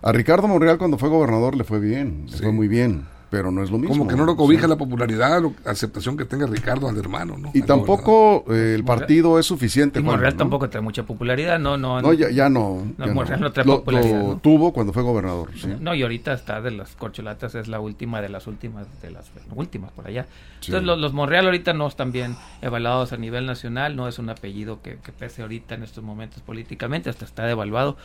A 0.00 0.12
Ricardo 0.12 0.48
Monreal 0.48 0.78
cuando 0.78 0.96
fue 0.96 1.10
gobernador 1.10 1.54
le 1.56 1.64
fue 1.64 1.78
bien, 1.78 2.24
le 2.30 2.38
fue 2.38 2.52
muy 2.52 2.68
bien, 2.68 3.06
pero 3.30 3.50
no 3.52 3.62
es 3.62 3.70
lo 3.70 3.78
mismo. 3.78 3.96
Como 3.96 4.10
que 4.10 4.16
no 4.16 4.24
lo 4.24 4.36
cobija 4.36 4.62
Sí. 4.64 4.68
la 4.68 4.76
popularidad, 4.76 5.40
la 5.40 5.70
aceptación 5.70 6.16
que 6.16 6.24
tenga 6.24 6.46
Ricardo 6.46 6.88
al 6.88 6.96
hermano, 6.98 7.38
¿no? 7.38 7.50
Y 7.54 7.60
Al 7.60 7.66
tampoco 7.66 8.44
eh, 8.52 8.74
el 8.74 8.84
partido 8.84 9.38
es 9.38 9.46
suficiente. 9.46 10.00
Y 10.00 10.02
Monreal 10.02 10.34
¿no? 10.34 10.38
tampoco 10.38 10.68
trae 10.68 10.82
mucha 10.82 11.04
popularidad, 11.04 11.58
no, 11.58 11.76
no. 11.76 12.02
No, 12.02 12.12
ya, 12.12 12.30
ya 12.30 12.48
no. 12.48 12.84
No, 12.98 13.06
ya 13.06 13.14
Monreal 13.14 13.40
no 13.40 13.52
trae 13.52 13.64
lo, 13.64 13.78
popularidad, 13.78 14.20
lo 14.20 14.28
¿no? 14.30 14.38
tuvo 14.38 14.72
cuando 14.72 14.92
fue 14.92 15.02
gobernador, 15.02 15.50
sí. 15.56 15.68
No, 15.80 15.94
y 15.94 16.02
ahorita 16.02 16.32
está 16.32 16.60
de 16.60 16.72
las 16.72 16.96
corcholatas, 16.96 17.54
es 17.54 17.68
la 17.68 17.78
última 17.80 18.20
de 18.20 18.28
las 18.28 18.46
últimas, 18.48 18.86
de 19.00 19.10
las 19.10 19.30
últimas 19.54 19.92
por 19.92 20.08
allá. 20.08 20.26
Sí. 20.60 20.72
Entonces, 20.72 20.86
los, 20.86 20.98
los 20.98 21.12
Monreal 21.12 21.46
ahorita 21.46 21.72
no 21.72 21.86
están 21.86 22.12
bien 22.12 22.36
evaluados 22.62 23.12
a 23.12 23.16
nivel 23.16 23.46
nacional, 23.46 23.94
no 23.94 24.08
es 24.08 24.18
un 24.18 24.28
apellido 24.28 24.82
que, 24.82 24.96
que 24.96 25.12
pese 25.12 25.42
ahorita 25.42 25.76
en 25.76 25.84
estos 25.84 26.02
momentos 26.02 26.42
políticamente, 26.42 27.08
hasta 27.08 27.24
está 27.24 27.44
devaluado. 27.46 27.96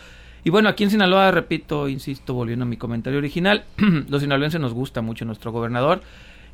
Y 0.45 0.51
bueno, 0.51 0.69
aquí 0.69 0.83
en 0.83 0.91
Sinaloa, 0.91 1.31
repito, 1.31 1.89
insisto, 1.89 2.35
volviendo 2.35 2.65
a 2.65 2.67
mi 2.67 2.77
comentario 2.77 3.17
original, 3.17 3.65
los 4.09 4.21
sinaloenses 4.21 4.61
nos 4.61 4.75
gusta 4.75 5.01
mucho 5.01 5.25
nuestro 5.25 5.51
gobernador. 5.51 6.03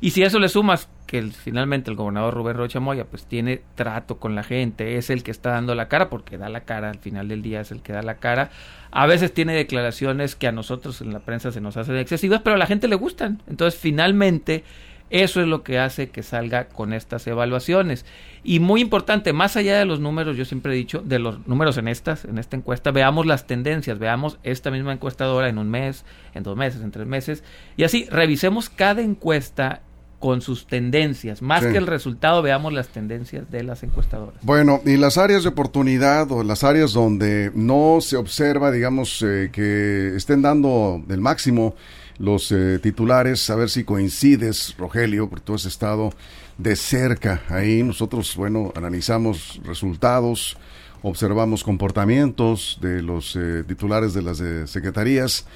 Y 0.00 0.12
si 0.12 0.24
a 0.24 0.28
eso 0.28 0.38
le 0.38 0.48
sumas 0.48 0.88
que 1.06 1.22
finalmente 1.24 1.90
el 1.90 1.96
gobernador 1.96 2.32
Rubén 2.32 2.56
Rocha 2.56 2.80
Moya 2.80 3.04
pues 3.04 3.26
tiene 3.26 3.60
trato 3.74 4.16
con 4.16 4.34
la 4.34 4.44
gente, 4.44 4.96
es 4.96 5.10
el 5.10 5.22
que 5.22 5.30
está 5.30 5.50
dando 5.50 5.74
la 5.74 5.88
cara, 5.88 6.08
porque 6.08 6.38
da 6.38 6.48
la 6.48 6.62
cara, 6.62 6.88
al 6.88 7.00
final 7.00 7.28
del 7.28 7.42
día 7.42 7.60
es 7.60 7.70
el 7.70 7.82
que 7.82 7.92
da 7.92 8.00
la 8.00 8.14
cara. 8.14 8.50
A 8.90 9.06
veces 9.06 9.34
tiene 9.34 9.54
declaraciones 9.54 10.36
que 10.36 10.48
a 10.48 10.52
nosotros 10.52 11.02
en 11.02 11.12
la 11.12 11.20
prensa 11.20 11.52
se 11.52 11.60
nos 11.60 11.76
hacen 11.76 11.96
excesivas, 11.98 12.40
pero 12.42 12.56
a 12.56 12.58
la 12.58 12.66
gente 12.66 12.88
le 12.88 12.96
gustan. 12.96 13.42
Entonces 13.46 13.78
finalmente 13.78 14.64
eso 15.12 15.40
es 15.42 15.46
lo 15.46 15.62
que 15.62 15.78
hace 15.78 16.08
que 16.08 16.22
salga 16.22 16.64
con 16.68 16.92
estas 16.92 17.26
evaluaciones. 17.26 18.04
Y 18.42 18.58
muy 18.58 18.80
importante, 18.80 19.32
más 19.32 19.56
allá 19.56 19.78
de 19.78 19.84
los 19.84 20.00
números, 20.00 20.36
yo 20.36 20.44
siempre 20.44 20.72
he 20.72 20.76
dicho, 20.76 21.00
de 21.04 21.18
los 21.18 21.46
números 21.46 21.76
en 21.76 21.86
estas, 21.86 22.24
en 22.24 22.38
esta 22.38 22.56
encuesta, 22.56 22.90
veamos 22.90 23.26
las 23.26 23.46
tendencias, 23.46 23.98
veamos 23.98 24.38
esta 24.42 24.70
misma 24.70 24.92
encuestadora 24.92 25.48
en 25.48 25.58
un 25.58 25.70
mes, 25.70 26.04
en 26.34 26.42
dos 26.42 26.56
meses, 26.56 26.80
en 26.82 26.90
tres 26.90 27.06
meses, 27.06 27.44
y 27.76 27.84
así 27.84 28.06
revisemos 28.10 28.68
cada 28.70 29.02
encuesta 29.02 29.82
con 30.18 30.40
sus 30.40 30.66
tendencias, 30.68 31.42
más 31.42 31.62
Sí. 31.64 31.72
que 31.72 31.78
el 31.78 31.86
resultado, 31.88 32.42
veamos 32.42 32.72
las 32.72 32.88
tendencias 32.88 33.50
de 33.50 33.64
las 33.64 33.82
encuestadoras. 33.82 34.34
Bueno, 34.42 34.80
y 34.86 34.96
las 34.96 35.18
áreas 35.18 35.42
de 35.42 35.48
oportunidad 35.48 36.30
o 36.30 36.44
las 36.44 36.62
áreas 36.62 36.92
donde 36.92 37.50
no 37.56 37.98
se 38.00 38.16
observa, 38.16 38.70
digamos, 38.70 39.20
eh, 39.22 39.50
que 39.52 40.14
estén 40.16 40.40
dando 40.40 41.02
el 41.08 41.20
máximo 41.20 41.74
los 42.22 42.52
eh, 42.52 42.78
titulares, 42.80 43.50
a 43.50 43.56
ver 43.56 43.68
si 43.68 43.82
coincides, 43.82 44.76
Rogelio, 44.78 45.28
porque 45.28 45.44
tú 45.44 45.54
has 45.54 45.64
estado 45.64 46.12
de 46.56 46.76
cerca 46.76 47.42
ahí. 47.48 47.82
Nosotros, 47.82 48.36
bueno, 48.36 48.72
analizamos 48.76 49.60
resultados, 49.64 50.56
observamos 51.02 51.64
comportamientos 51.64 52.78
de 52.80 53.02
los 53.02 53.34
eh, 53.34 53.64
titulares 53.66 54.14
de 54.14 54.22
las 54.22 54.40
eh, 54.40 54.68
secretarías. 54.68 55.46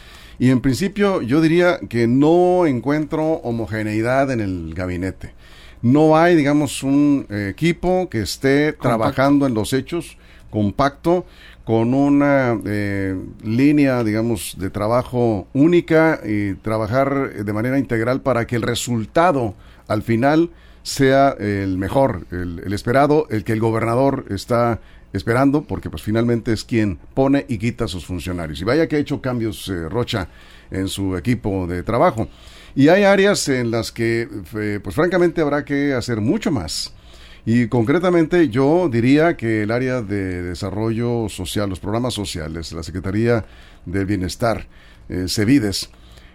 Y 0.41 0.51
en 0.51 0.61
principio 0.61 1.23
yo 1.23 1.41
diría 1.41 1.79
que 1.89 2.09
no 2.09 2.67
encuentro 2.67 3.25
homogeneidad 3.25 4.33
en 4.33 4.41
el 4.41 4.75
gabinete. 4.75 5.35
No 5.83 6.17
hay, 6.17 6.35
digamos, 6.35 6.83
un 6.83 7.29
eh, 7.31 7.49
equipo 7.49 8.09
que 8.11 8.23
esté 8.23 8.73
trabajando 8.73 9.47
en 9.47 9.55
los 9.55 9.73
hechos 9.73 10.19
compacto 10.51 11.27
con 11.67 11.95
una 11.95 12.59
eh, 12.65 13.21
línea, 13.43 14.05
digamos, 14.05 14.55
de 14.57 14.71
trabajo 14.71 15.49
única 15.53 16.21
y 16.25 16.55
trabajar 16.55 17.45
de 17.45 17.53
manera 17.53 17.79
integral 17.79 18.23
para 18.23 18.47
que 18.47 18.57
el 18.57 18.63
resultado 18.63 19.55
al 19.89 20.03
final 20.03 20.51
sea 20.85 21.31
el 21.41 21.77
mejor, 21.77 22.25
el, 22.31 22.63
el 22.65 22.73
esperado, 22.73 23.27
el 23.31 23.43
que 23.43 23.53
el 23.53 23.59
gobernador 23.59 24.27
está 24.31 24.79
esperando, 25.13 25.63
porque 25.63 25.91
pues 25.91 26.03
finalmente 26.03 26.53
es 26.53 26.65
quien 26.65 26.99
pone 27.15 27.45
y 27.49 27.59
quita 27.59 27.87
a 27.87 27.89
sus 27.89 28.07
funcionarios. 28.07 28.61
Y 28.61 28.65
vaya 28.65 28.87
que 28.87 28.97
ha 28.97 28.99
hecho 29.01 29.21
cambios 29.21 29.69
eh, 29.69 29.89
Rocha 29.89 30.29
en 30.71 30.89
su 30.89 31.17
equipo 31.17 31.67
de 31.67 31.83
trabajo. 31.83 32.29
Y 32.75 32.89
hay 32.89 33.05
áreas 33.05 33.49
en 33.49 33.71
las 33.71 33.91
que, 33.91 34.29
eh, 34.55 34.81
pues 34.83 34.95
francamente, 34.95 35.41
habrá 35.41 35.65
que 35.65 35.95
hacer 35.95 36.21
mucho 36.21 36.53
más. 36.53 36.93
Y 37.49 37.69
concretamente 37.69 38.49
yo 38.49 38.89
diría 38.93 39.37
que 39.37 39.63
el 39.63 39.71
área 39.71 40.03
de 40.03 40.43
desarrollo 40.43 41.29
social, 41.29 41.71
los 41.71 41.79
programas 41.79 42.13
sociales, 42.13 42.73
la 42.73 42.83
Secretaría 42.83 43.45
del 43.85 44.05
Bienestar, 44.05 44.67
eh, 45.09 45.27
CEVIDES, 45.29 45.91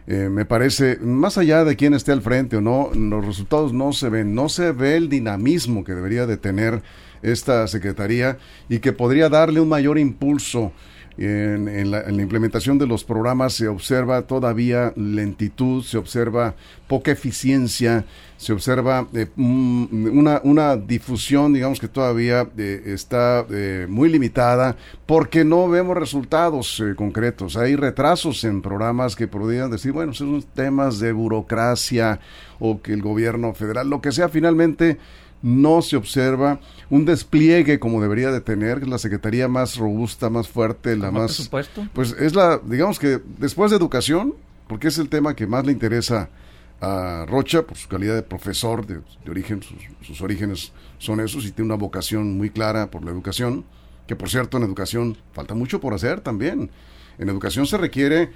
eh, 0.07 0.29
me 0.31 0.45
parece, 0.45 0.97
más 1.01 1.37
allá 1.37 1.65
de 1.65 1.75
quién 1.75 1.93
esté 1.93 2.13
al 2.13 2.21
frente 2.21 2.55
o 2.55 2.61
no, 2.61 2.91
los 2.95 3.25
resultados 3.25 3.73
no 3.73 3.91
se 3.91 4.07
ven, 4.07 4.33
no 4.33 4.47
se 4.47 4.71
ve 4.71 4.95
el 4.95 5.09
dinamismo 5.09 5.83
que 5.83 5.93
debería 5.93 6.25
de 6.25 6.37
tener 6.37 6.81
esta 7.21 7.67
Secretaría 7.67 8.37
y 8.69 8.79
que 8.79 8.93
podría 8.93 9.27
darle 9.27 9.59
un 9.59 9.67
mayor 9.67 9.99
impulso 9.99 10.71
en, 11.17 11.67
en 11.67 11.91
la, 11.91 12.01
en 12.03 12.15
la 12.15 12.23
implementación 12.23 12.79
de 12.79 12.87
los 12.87 13.03
programas. 13.03 13.53
Se 13.53 13.67
observa 13.67 14.21
todavía 14.23 14.93
lentitud, 14.95 15.83
se 15.83 15.97
observa 15.97 16.55
poca 16.87 17.11
eficiencia, 17.11 18.05
se 18.41 18.53
observa 18.53 19.07
eh, 19.13 19.27
mm, 19.35 20.17
una, 20.17 20.41
una 20.43 20.75
difusión, 20.75 21.53
digamos 21.53 21.79
que 21.79 21.87
todavía 21.87 22.49
eh, 22.57 22.81
está 22.87 23.45
eh, 23.51 23.85
muy 23.87 24.09
limitada 24.09 24.75
porque 25.05 25.45
no 25.45 25.69
vemos 25.69 25.95
resultados 25.95 26.79
eh, 26.79 26.95
concretos. 26.95 27.55
Hay 27.55 27.75
retrasos 27.75 28.43
en 28.43 28.63
programas 28.63 29.15
que 29.15 29.27
podrían 29.27 29.69
decir, 29.69 29.91
bueno, 29.91 30.15
son 30.15 30.41
temas 30.55 30.97
de 30.97 31.11
burocracia 31.11 32.19
o 32.57 32.81
que 32.81 32.93
el 32.93 33.03
gobierno 33.03 33.53
federal, 33.53 33.91
lo 33.91 34.01
que 34.01 34.11
sea, 34.11 34.27
finalmente 34.27 34.97
no 35.43 35.83
se 35.83 35.95
observa 35.95 36.59
un 36.89 37.05
despliegue 37.05 37.77
como 37.77 38.01
debería 38.01 38.31
de 38.31 38.41
tener, 38.41 38.79
que 38.79 38.85
es 38.85 38.89
la 38.89 38.97
secretaría 38.97 39.47
más 39.49 39.77
robusta, 39.77 40.31
más 40.31 40.47
fuerte, 40.47 40.97
la 40.97 41.11
¿Más 41.11 41.21
más... 41.21 41.35
presupuesto? 41.35 41.87
Pues 41.93 42.15
es 42.19 42.33
la, 42.33 42.57
digamos 42.57 42.97
que 42.97 43.21
después 43.37 43.69
de 43.69 43.77
educación, 43.77 44.33
porque 44.67 44.87
es 44.87 44.97
el 44.97 45.09
tema 45.09 45.35
que 45.35 45.45
más 45.45 45.63
le 45.63 45.73
interesa 45.73 46.29
a 46.81 47.25
Rocha, 47.27 47.61
por 47.61 47.77
su 47.77 47.87
calidad 47.87 48.15
de 48.15 48.23
profesor 48.23 48.85
de, 48.85 49.01
origen, 49.29 49.61
sus, 49.61 49.77
sus 50.01 50.21
orígenes 50.21 50.73
son 50.97 51.19
esos 51.19 51.45
y 51.45 51.51
tiene 51.51 51.67
una 51.67 51.75
vocación 51.75 52.37
muy 52.37 52.49
clara 52.49 52.89
por 52.89 53.05
la 53.05 53.11
educación, 53.11 53.63
que 54.07 54.15
por 54.15 54.29
cierto 54.29 54.57
en 54.57 54.63
educación 54.63 55.17
falta 55.31 55.53
mucho 55.53 55.79
por 55.79 55.93
hacer 55.93 56.21
también. 56.21 56.71
En 57.19 57.29
educación 57.29 57.67
se 57.67 57.77
requiere 57.77 58.31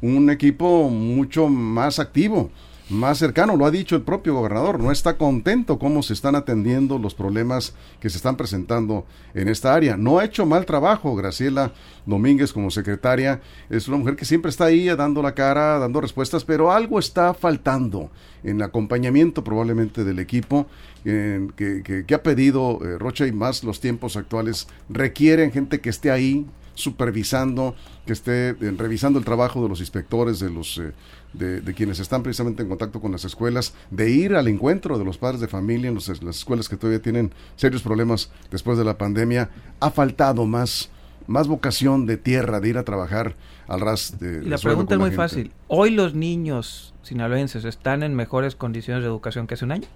un 0.00 0.30
equipo 0.30 0.88
mucho 0.88 1.48
más 1.48 1.98
activo, 1.98 2.50
más 2.90 3.18
cercano, 3.18 3.56
lo 3.56 3.66
ha 3.66 3.70
dicho 3.70 3.94
el 3.94 4.02
propio 4.02 4.34
gobernador, 4.34 4.80
no 4.80 4.90
está 4.90 5.16
contento 5.16 5.78
cómo 5.78 6.02
se 6.02 6.12
están 6.12 6.34
atendiendo 6.34 6.98
los 6.98 7.14
problemas 7.14 7.74
que 8.00 8.10
se 8.10 8.16
están 8.16 8.36
presentando 8.36 9.06
en 9.32 9.48
esta 9.48 9.72
área. 9.74 9.96
No 9.96 10.18
ha 10.18 10.24
hecho 10.24 10.44
mal 10.44 10.66
trabajo 10.66 11.14
Graciela 11.14 11.72
Domínguez 12.04 12.52
como 12.52 12.70
secretaria, 12.70 13.40
es 13.68 13.86
una 13.86 13.96
mujer 13.98 14.16
que 14.16 14.24
siempre 14.24 14.48
está 14.50 14.64
ahí 14.64 14.86
dando 14.88 15.22
la 15.22 15.34
cara, 15.34 15.78
dando 15.78 16.00
respuestas, 16.00 16.42
pero 16.44 16.72
algo 16.72 16.98
está 16.98 17.32
faltando 17.32 18.10
en 18.42 18.56
el 18.56 18.62
acompañamiento 18.62 19.44
probablemente 19.44 20.02
del 20.02 20.18
equipo 20.18 20.66
que, 21.04 21.82
que- 21.84 22.04
que 22.06 22.14
ha 22.14 22.22
pedido 22.22 22.78
eh, 22.82 22.98
Rocha 22.98 23.26
y 23.26 23.32
más 23.32 23.62
los 23.64 23.80
tiempos 23.80 24.16
actuales 24.16 24.66
requieren 24.88 25.52
gente 25.52 25.80
que 25.80 25.90
esté 25.90 26.10
ahí 26.10 26.46
supervisando, 26.80 27.74
que 28.06 28.12
esté 28.12 28.50
eh, 28.50 28.56
revisando 28.76 29.18
el 29.18 29.24
trabajo 29.24 29.62
de 29.62 29.68
los 29.68 29.80
inspectores, 29.80 30.40
de 30.40 30.50
los 30.50 30.78
eh, 30.78 30.92
de, 31.32 31.60
de 31.60 31.74
quienes 31.74 32.00
están 32.00 32.22
precisamente 32.22 32.62
en 32.62 32.68
contacto 32.68 33.00
con 33.00 33.12
las 33.12 33.24
escuelas, 33.24 33.72
de 33.90 34.10
ir 34.10 34.34
al 34.34 34.48
encuentro 34.48 34.98
de 34.98 35.04
los 35.04 35.16
padres 35.18 35.40
de 35.40 35.46
familia 35.48 35.88
en 35.88 35.94
los- 35.94 36.08
las 36.22 36.36
escuelas 36.38 36.68
que 36.68 36.76
todavía 36.76 37.00
tienen 37.00 37.32
serios 37.56 37.82
problemas 37.82 38.30
después 38.50 38.76
de 38.78 38.84
la 38.84 38.98
pandemia. 38.98 39.50
Ha 39.78 39.90
faltado 39.90 40.44
más, 40.46 40.90
más 41.28 41.46
vocación 41.46 42.06
de 42.06 42.16
tierra, 42.16 42.58
de 42.60 42.68
ir 42.70 42.78
a 42.78 42.84
trabajar 42.84 43.36
al 43.68 43.80
ras 43.80 44.18
de 44.18 44.42
Y 44.44 44.48
la 44.48 44.58
pregunta 44.58 44.94
es 44.94 44.98
muy 45.00 45.10
gente. 45.10 45.16
fácil. 45.16 45.52
¿Hoy 45.68 45.90
los 45.90 46.14
niños 46.14 46.92
sinaloenses 47.02 47.64
están 47.64 48.02
en 48.02 48.14
mejores 48.16 48.56
condiciones 48.56 49.02
de 49.04 49.08
educación 49.08 49.46
que 49.46 49.54
hace 49.54 49.64
un 49.64 49.72
año? 49.72 49.86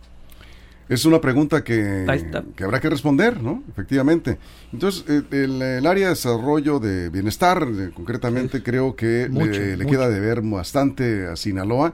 Es 0.88 1.05
una 1.07 1.20
pregunta 1.20 1.64
que, 1.64 2.05
que 2.57 2.64
habrá 2.64 2.79
que 2.81 2.90
responder, 2.90 3.42
¿no? 3.42 3.62
Efectivamente. 3.70 4.38
Entonces, 4.73 5.05
el, 5.31 5.62
el- 5.62 5.87
área 5.87 6.05
de 6.09 6.11
desarrollo 6.11 6.79
de 6.79 7.09
bienestar, 7.09 7.66
eh, 7.70 7.90
concretamente, 7.94 8.62
creo 8.62 8.94
que 8.94 9.29
Mucho, 9.31 9.53
le, 9.53 9.77
le 9.79 9.85
mucho. 9.85 9.97
queda 9.97 10.09
de 10.11 10.20
ver 10.20 10.42
bastante 10.42 11.27
a 11.27 11.37
Sinaloa. 11.37 11.92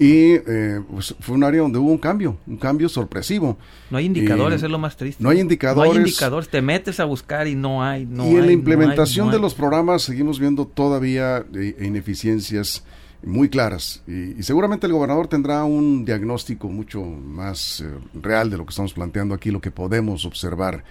Y 0.00 0.32
eh, 0.32 0.80
pues, 0.90 1.14
fue 1.20 1.36
un 1.36 1.44
área 1.44 1.60
donde 1.62 1.78
hubo 1.78 1.92
un 1.92 1.98
cambio, 1.98 2.36
un 2.48 2.56
cambio 2.56 2.88
sorpresivo. 2.88 3.56
No 3.88 3.98
hay 3.98 4.06
indicadores, 4.06 4.60
Eh, 4.62 4.66
es 4.66 4.70
lo 4.72 4.78
más 4.80 4.96
triste. 4.96 5.22
no 5.22 5.30
hay 5.30 5.38
indicadores. 5.40 5.92
No 5.92 5.94
hay 5.98 6.04
indicadores. 6.06 6.48
Te 6.48 6.60
metes 6.60 6.98
a 6.98 7.04
buscar 7.04 7.46
y 7.46 7.54
no 7.54 7.84
hay. 7.84 8.04
No 8.04 8.24
y 8.26 8.30
en 8.30 8.34
hay, 8.34 8.40
la 8.40 8.46
no 8.46 8.52
implementación 8.52 9.26
hay, 9.26 9.28
no 9.28 9.30
de 9.30 9.36
hay. 9.36 9.42
los 9.42 9.54
programas 9.54 10.02
seguimos 10.02 10.40
viendo 10.40 10.66
todavía 10.66 11.46
eh, 11.54 11.76
ineficiencias 11.80 12.82
muy 13.26 13.48
claras 13.48 14.02
y, 14.06 14.38
y 14.38 14.42
seguramente 14.44 14.86
el 14.86 14.92
gobernador 14.92 15.26
tendrá 15.26 15.64
un 15.64 16.04
diagnóstico 16.04 16.68
mucho 16.68 17.02
más 17.02 17.80
eh, 17.80 17.90
real 18.14 18.48
de 18.50 18.56
lo 18.56 18.64
que 18.64 18.70
estamos 18.70 18.94
planteando 18.94 19.34
aquí, 19.34 19.50
lo 19.50 19.60
que 19.60 19.70
podemos 19.70 20.24
observar. 20.24 20.84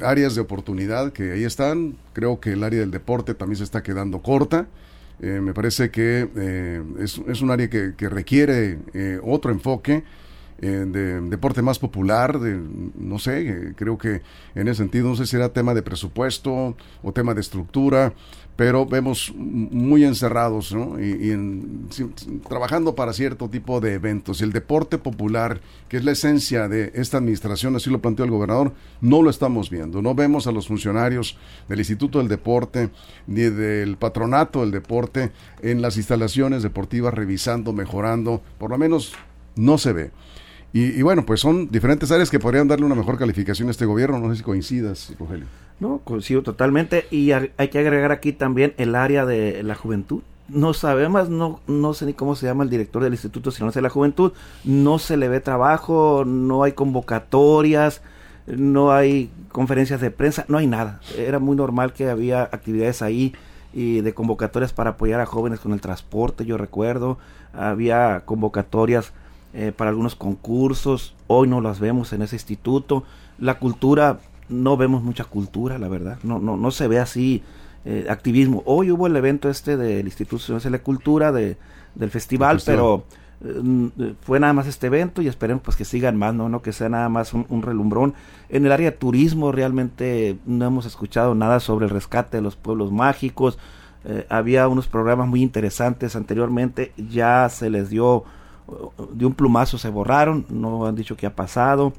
Áreas 0.00 0.36
de 0.36 0.40
oportunidad 0.40 1.12
que 1.12 1.32
ahí 1.32 1.44
están, 1.44 1.96
creo 2.12 2.38
que 2.38 2.52
el 2.52 2.62
área 2.62 2.80
del 2.80 2.92
deporte 2.92 3.34
también 3.34 3.56
se 3.56 3.64
está 3.64 3.82
quedando 3.82 4.22
corta. 4.22 4.68
Eh, 5.20 5.40
me 5.42 5.52
parece 5.52 5.90
que 5.90 6.28
eh, 6.36 6.82
es, 7.00 7.42
un 7.42 7.50
área 7.50 7.68
que, 7.68 7.92
requiere 8.08 8.78
otro 9.22 9.50
enfoque 9.50 10.04
eh, 10.62 10.86
de 10.88 11.20
deporte 11.22 11.60
más 11.60 11.78
popular, 11.78 12.38
de, 12.38 12.58
no 12.96 13.18
sé, 13.18 13.48
eh, 13.48 13.72
creo 13.76 13.98
que 13.98 14.22
en 14.54 14.68
ese 14.68 14.76
sentido, 14.78 15.08
no 15.08 15.16
sé 15.16 15.26
si 15.26 15.36
era 15.36 15.48
tema 15.52 15.74
de 15.74 15.82
presupuesto 15.82 16.76
o 17.02 17.12
tema 17.12 17.34
de 17.34 17.40
estructura, 17.40 18.14
pero 18.54 18.84
vemos 18.86 19.32
muy 19.34 20.04
encerrados, 20.04 20.72
¿no? 20.74 21.00
Y, 21.00 21.26
y 21.26 21.30
en- 21.30 21.88
trabajando 22.48 22.94
para 22.94 23.12
cierto 23.12 23.48
tipo 23.48 23.80
de 23.80 23.94
eventos. 23.94 24.40
Y 24.40 24.44
el 24.44 24.52
deporte 24.52 24.98
popular, 24.98 25.60
que 25.88 25.96
es 25.96 26.04
la 26.04 26.12
esencia 26.12 26.68
de 26.68 26.92
esta 26.94 27.16
administración, 27.18 27.74
así 27.74 27.90
lo 27.90 28.00
planteó 28.00 28.24
el 28.24 28.30
gobernador, 28.30 28.72
no 29.00 29.22
lo 29.22 29.30
estamos 29.30 29.70
viendo. 29.70 30.00
No 30.02 30.14
vemos 30.14 30.46
a 30.46 30.52
los 30.52 30.68
funcionarios 30.68 31.38
del 31.68 31.80
Instituto 31.80 32.18
del 32.18 32.28
Deporte 32.28 32.90
ni 33.26 33.42
del 33.42 33.96
Patronato 33.96 34.60
del 34.60 34.70
Deporte 34.70 35.32
en 35.62 35.82
las 35.82 35.96
instalaciones 35.96 36.62
deportivas 36.62 37.14
revisando, 37.14 37.72
mejorando, 37.72 38.42
por 38.58 38.70
lo 38.70 38.78
menos 38.78 39.14
no 39.56 39.78
se 39.78 39.92
ve. 39.92 40.10
Y, 40.72 40.84
y 40.98 41.02
bueno, 41.02 41.26
pues 41.26 41.40
son 41.40 41.70
diferentes 41.70 42.10
áreas 42.10 42.30
que 42.30 42.38
podrían 42.38 42.68
darle 42.68 42.86
una 42.86 42.94
mejor 42.94 43.18
calificación 43.18 43.68
a 43.68 43.72
este 43.72 43.84
gobierno. 43.84 44.18
No 44.18 44.30
sé 44.30 44.36
si 44.36 44.42
coincidas, 44.42 45.14
Rogelio. 45.18 45.46
No, 45.80 45.98
coincido 45.98 46.42
totalmente. 46.42 47.06
Y 47.10 47.32
hay 47.32 47.68
que 47.68 47.78
agregar 47.78 48.12
aquí 48.12 48.32
también 48.32 48.72
el 48.78 48.94
área 48.94 49.26
de 49.26 49.62
la 49.62 49.74
juventud. 49.74 50.22
No 50.48 50.74
sabemos, 50.74 51.28
no, 51.28 51.60
no 51.66 51.94
sé 51.94 52.04
ni 52.04 52.14
cómo 52.14 52.36
se 52.36 52.46
llama 52.46 52.64
el 52.64 52.70
director 52.70 53.02
del 53.02 53.12
Instituto 53.12 53.50
Sinaloense 53.50 53.78
de 53.78 53.82
la 53.82 53.90
Juventud. 53.90 54.32
No 54.64 54.98
se 54.98 55.16
le 55.16 55.28
ve 55.28 55.40
trabajo, 55.40 56.24
no 56.26 56.62
hay 56.62 56.72
convocatorias, 56.72 58.02
no 58.46 58.92
hay 58.92 59.30
conferencias 59.50 60.00
de 60.00 60.10
prensa, 60.10 60.44
no 60.48 60.58
hay 60.58 60.66
nada. 60.66 61.00
Era 61.16 61.38
muy 61.38 61.56
normal 61.56 61.92
que 61.92 62.10
había 62.10 62.42
actividades 62.42 63.02
ahí 63.02 63.34
y 63.72 64.02
de 64.02 64.14
convocatorias 64.14 64.72
para 64.72 64.90
apoyar 64.90 65.20
a 65.20 65.26
jóvenes 65.26 65.60
con 65.60 65.72
el 65.72 65.80
transporte, 65.80 66.44
yo 66.44 66.58
recuerdo. 66.58 67.18
Había 67.54 68.22
convocatorias 68.26 69.12
eh, 69.54 69.72
para 69.76 69.90
algunos 69.90 70.14
concursos, 70.16 71.14
hoy 71.26 71.48
no 71.48 71.60
las 71.60 71.80
vemos 71.80 72.12
en 72.12 72.22
ese 72.22 72.36
instituto. 72.36 73.04
La 73.38 73.58
cultura, 73.58 74.20
no 74.48 74.76
vemos 74.76 75.02
mucha 75.02 75.24
cultura, 75.24 75.78
la 75.78 75.88
verdad, 75.88 76.18
no, 76.22 76.38
no, 76.38 76.56
no 76.56 76.70
se 76.70 76.88
ve 76.88 76.98
así 76.98 77.42
eh, 77.84 78.06
activismo. 78.08 78.62
Hoy 78.64 78.92
hubo 78.92 79.06
el 79.06 79.16
evento 79.16 79.50
este 79.50 79.76
del 79.76 80.06
Instituto 80.06 80.58
de 80.58 80.70
la 80.70 80.78
Cultura, 80.82 81.32
de, 81.32 81.56
del 81.94 82.10
festival, 82.10 82.52
El 82.52 82.60
festival. 82.60 82.76
pero 82.78 83.04
eh, 83.44 83.60
mm, 83.60 83.88
fue 84.20 84.38
nada 84.38 84.52
más 84.52 84.68
este 84.68 84.86
evento 84.86 85.20
y 85.20 85.26
esperemos 85.26 85.64
pues 85.64 85.76
que 85.76 85.84
sigan 85.84 86.16
más, 86.16 86.32
no, 86.32 86.48
no 86.48 86.62
que 86.62 86.72
sea 86.72 86.88
nada 86.88 87.08
más 87.08 87.34
un, 87.34 87.44
un 87.48 87.62
relumbrón. 87.62 88.14
En 88.48 88.66
el 88.66 88.72
área 88.72 88.92
de 88.92 88.96
turismo 88.96 89.50
realmente 89.50 90.38
no 90.46 90.64
hemos 90.64 90.86
escuchado 90.86 91.34
nada 91.34 91.58
sobre 91.58 91.86
el 91.86 91.90
rescate 91.90 92.36
de 92.36 92.42
los 92.42 92.54
pueblos 92.54 92.92
mágicos. 92.92 93.58
Eh, 94.04 94.26
había 94.28 94.68
unos 94.68 94.86
programas 94.86 95.26
muy 95.26 95.42
interesantes 95.42 96.14
anteriormente, 96.14 96.92
ya 96.96 97.48
se 97.48 97.68
les 97.68 97.90
dio 97.90 98.24
de 99.12 99.26
un 99.26 99.34
plumazo 99.34 99.78
se 99.78 99.88
borraron, 99.88 100.46
no 100.48 100.86
han 100.86 100.94
dicho 100.94 101.16
qué 101.16 101.26
ha 101.26 101.34
pasado, 101.34 101.92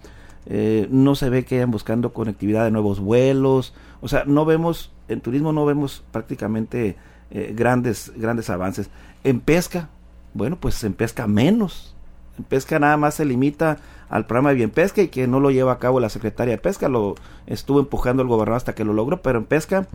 eh, 0.45 0.88
no 0.91 1.15
se 1.15 1.29
ve 1.29 1.45
que 1.45 1.55
hayan 1.55 1.71
buscando 1.71 2.13
conectividad 2.13 2.65
de 2.65 2.71
nuevos 2.71 2.99
vuelos, 2.99 3.73
o 4.01 4.07
sea, 4.07 4.23
no 4.25 4.45
vemos, 4.45 4.91
en 5.07 5.21
turismo 5.21 5.53
no 5.53 5.65
vemos 5.65 6.03
prácticamente 6.12 6.97
eh, 7.31 7.53
grandes, 7.55 8.12
grandes 8.15 8.49
avances. 8.49 8.89
En 9.23 9.39
pesca, 9.39 9.89
bueno, 10.33 10.57
pues 10.59 10.83
en 10.83 10.93
pesca 10.93 11.27
menos, 11.27 11.95
en 12.38 12.43
pesca 12.43 12.79
nada 12.79 12.97
más 12.97 13.15
se 13.15 13.25
limita 13.25 13.77
al 14.09 14.25
programa 14.25 14.49
de 14.49 14.55
bien 14.55 14.69
pesca 14.69 15.01
y 15.01 15.07
que 15.07 15.27
no 15.27 15.39
lo 15.39 15.49
lleva 15.49 15.71
a 15.71 15.79
cabo 15.79 15.99
la 15.99 16.09
secretaria 16.09 16.55
de 16.55 16.62
pesca, 16.62 16.89
lo 16.89 17.15
estuvo 17.47 17.79
empujando 17.79 18.21
el 18.21 18.27
gobernador 18.27 18.57
hasta 18.57 18.75
que 18.75 18.83
lo 18.83 18.93
logró, 18.93 19.21
pero 19.21 19.39
en 19.39 19.45
pesca 19.45 19.88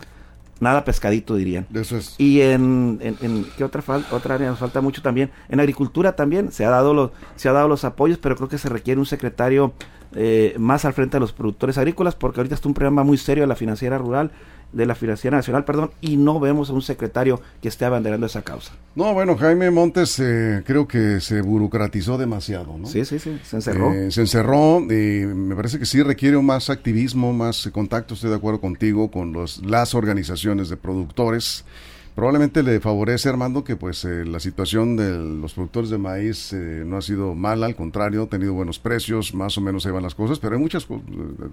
nada 0.60 0.84
pescadito 0.84 1.34
dirían. 1.36 1.66
Eso 1.74 1.96
es. 1.96 2.14
Y 2.18 2.40
en, 2.40 2.98
en, 3.02 3.16
en- 3.22 3.46
¿qué 3.56 3.64
otra 3.64 3.82
fal- 3.82 4.04
otra 4.10 4.34
área 4.36 4.48
nos 4.50 4.58
falta 4.58 4.80
mucho 4.80 5.02
también? 5.02 5.30
En 5.48 5.60
agricultura 5.60 6.16
también 6.16 6.50
se 6.52 6.64
ha 6.64 6.70
dado 6.70 6.94
los 6.94 7.10
se 7.36 7.48
ha 7.48 7.52
dado 7.52 7.68
los 7.68 7.84
apoyos, 7.84 8.18
pero 8.18 8.36
creo 8.36 8.48
que 8.48 8.58
se 8.58 8.68
requiere 8.68 8.98
un 9.00 9.06
secretario 9.06 9.72
eh, 10.14 10.54
más 10.58 10.84
al 10.84 10.92
frente 10.92 11.16
de 11.16 11.20
los 11.20 11.32
productores 11.32 11.78
agrícolas, 11.78 12.14
porque 12.14 12.40
ahorita 12.40 12.54
está 12.54 12.68
un 12.68 12.74
programa 12.74 13.04
muy 13.04 13.18
serio 13.18 13.44
de 13.44 13.48
la 13.48 13.56
financiera 13.56 13.98
rural, 13.98 14.30
de 14.72 14.84
la 14.84 14.94
financiera 14.94 15.36
nacional, 15.36 15.64
perdón, 15.64 15.90
y 16.00 16.16
no 16.16 16.40
vemos 16.40 16.68
a 16.70 16.74
un 16.74 16.82
secretario 16.82 17.40
que 17.62 17.68
esté 17.68 17.84
abanderando 17.84 18.26
esa 18.26 18.42
causa. 18.42 18.72
No, 18.94 19.14
bueno, 19.14 19.36
Jaime 19.36 19.70
Montes 19.70 20.18
eh, 20.20 20.62
creo 20.64 20.86
que 20.86 21.20
se 21.20 21.40
burocratizó 21.40 22.18
demasiado, 22.18 22.76
¿no? 22.76 22.86
Sí, 22.86 23.04
sí, 23.04 23.18
sí, 23.18 23.38
se 23.44 23.56
encerró. 23.56 23.92
Eh, 23.92 24.10
se 24.10 24.20
encerró 24.20 24.80
y 24.80 25.26
me 25.26 25.56
parece 25.56 25.78
que 25.78 25.86
sí 25.86 26.02
requiere 26.02 26.40
más 26.42 26.68
activismo, 26.68 27.32
más 27.32 27.68
contacto, 27.72 28.14
estoy 28.14 28.30
de 28.30 28.36
acuerdo 28.36 28.60
contigo, 28.60 29.10
con 29.10 29.32
los, 29.32 29.64
las 29.64 29.94
organizaciones 29.94 30.68
de 30.68 30.76
productores. 30.76 31.64
Probablemente 32.18 32.64
le 32.64 32.80
favorece, 32.80 33.28
Armando, 33.28 33.62
que 33.62 33.76
pues 33.76 34.04
eh, 34.04 34.24
la 34.24 34.40
situación 34.40 34.96
de 34.96 35.16
los 35.16 35.52
productores 35.54 35.88
de 35.88 35.98
maíz 35.98 36.52
eh, 36.52 36.82
no 36.84 36.96
ha 36.96 37.00
sido 37.00 37.36
mala, 37.36 37.66
al 37.66 37.76
contrario, 37.76 38.24
ha 38.24 38.26
tenido 38.26 38.54
buenos 38.54 38.80
precios, 38.80 39.32
más 39.34 39.56
o 39.56 39.60
menos 39.60 39.84
se 39.84 39.92
van 39.92 40.02
las 40.02 40.16
cosas, 40.16 40.40
pero 40.40 40.56
hay 40.56 40.60
muchas 40.60 40.82
eh, 40.90 40.96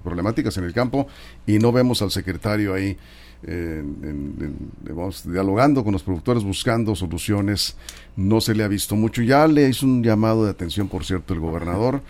problemáticas 0.04 0.58
en 0.58 0.64
el 0.64 0.74
campo 0.74 1.06
y 1.46 1.60
no 1.60 1.72
vemos 1.72 2.02
al 2.02 2.10
secretario 2.10 2.74
ahí 2.74 2.98
eh, 3.44 3.84
en- 4.02 4.56
digamos, 4.82 5.32
dialogando 5.32 5.84
con 5.84 5.94
los 5.94 6.02
productores, 6.02 6.44
buscando 6.44 6.96
soluciones. 6.96 7.78
No 8.16 8.42
se 8.42 8.56
le 8.56 8.64
ha 8.64 8.68
visto 8.68 8.96
mucho. 8.96 9.22
Ya 9.22 9.46
le 9.48 9.70
hizo 9.70 9.86
un 9.86 10.04
llamado 10.04 10.46
de 10.46 10.50
atención, 10.50 10.88
por 10.88 11.06
cierto, 11.06 11.36
el 11.36 11.42
gobernador. 11.42 12.02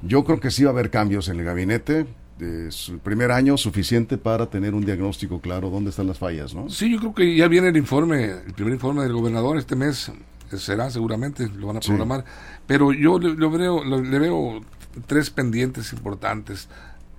Yo 0.00 0.24
creo 0.24 0.40
que 0.40 0.50
sí 0.50 0.64
va 0.64 0.70
a 0.70 0.72
haber 0.72 0.88
cambios 0.88 1.28
en 1.28 1.40
el 1.40 1.44
gabinete. 1.44 2.06
De 2.38 2.70
su 2.70 2.98
primer 3.00 3.32
año 3.32 3.56
suficiente 3.56 4.16
para 4.16 4.46
tener 4.46 4.72
un 4.74 4.84
diagnóstico 4.84 5.40
claro 5.40 5.70
dónde 5.70 5.90
están 5.90 6.06
las 6.06 6.18
fallas, 6.18 6.54
¿no? 6.54 6.70
Sí, 6.70 6.90
yo 6.92 6.98
creo 6.98 7.14
que 7.14 7.36
ya 7.36 7.48
viene 7.48 7.68
el 7.68 7.76
informe, 7.76 8.26
el 8.46 8.52
primer 8.54 8.74
informe 8.74 9.02
del 9.02 9.12
gobernador 9.12 9.58
este 9.58 9.74
mes, 9.74 10.10
eh, 10.52 10.56
será 10.56 10.88
seguramente, 10.90 11.48
lo 11.48 11.66
van 11.66 11.78
a 11.78 11.82
Sí. 11.82 11.88
programar, 11.88 12.24
pero 12.66 12.92
yo 12.92 13.18
le, 13.18 13.34
lo 13.34 13.50
veo, 13.50 13.82
lo- 13.82 14.00
le 14.02 14.18
veo 14.20 14.60
tres 15.06 15.30
pendientes 15.30 15.92
importantes. 15.92 16.68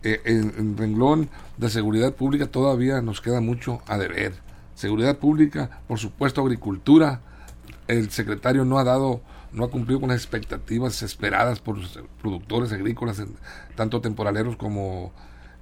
Eh, 0.03 0.21
en, 0.23 0.53
en 0.57 0.77
renglón 0.77 1.29
de 1.57 1.69
seguridad 1.69 2.13
pública 2.13 2.47
todavía 2.47 3.01
nos 3.01 3.19
queda 3.19 3.41
mucho 3.41 3.81
a 3.87 3.97
deber. 3.97 4.33
Seguridad 4.73 5.17
pública, 5.17 5.81
por 5.89 5.99
supuesto, 5.99 6.39
agricultura. 6.41 7.19
El 7.89 8.09
secretario 8.09 8.63
no 8.63 8.79
ha 8.79 8.85
dado, 8.85 9.19
no 9.51 9.63
ha 9.63 9.69
cumplido 9.69 9.99
con 9.99 10.09
las 10.09 10.17
expectativas 10.17 11.01
esperadas 11.01 11.59
por 11.59 11.77
los 11.77 11.99
productores 12.21 12.71
agrícolas, 12.71 13.21
tanto 13.75 14.01
temporaleros 14.01 14.55
como, 14.55 15.11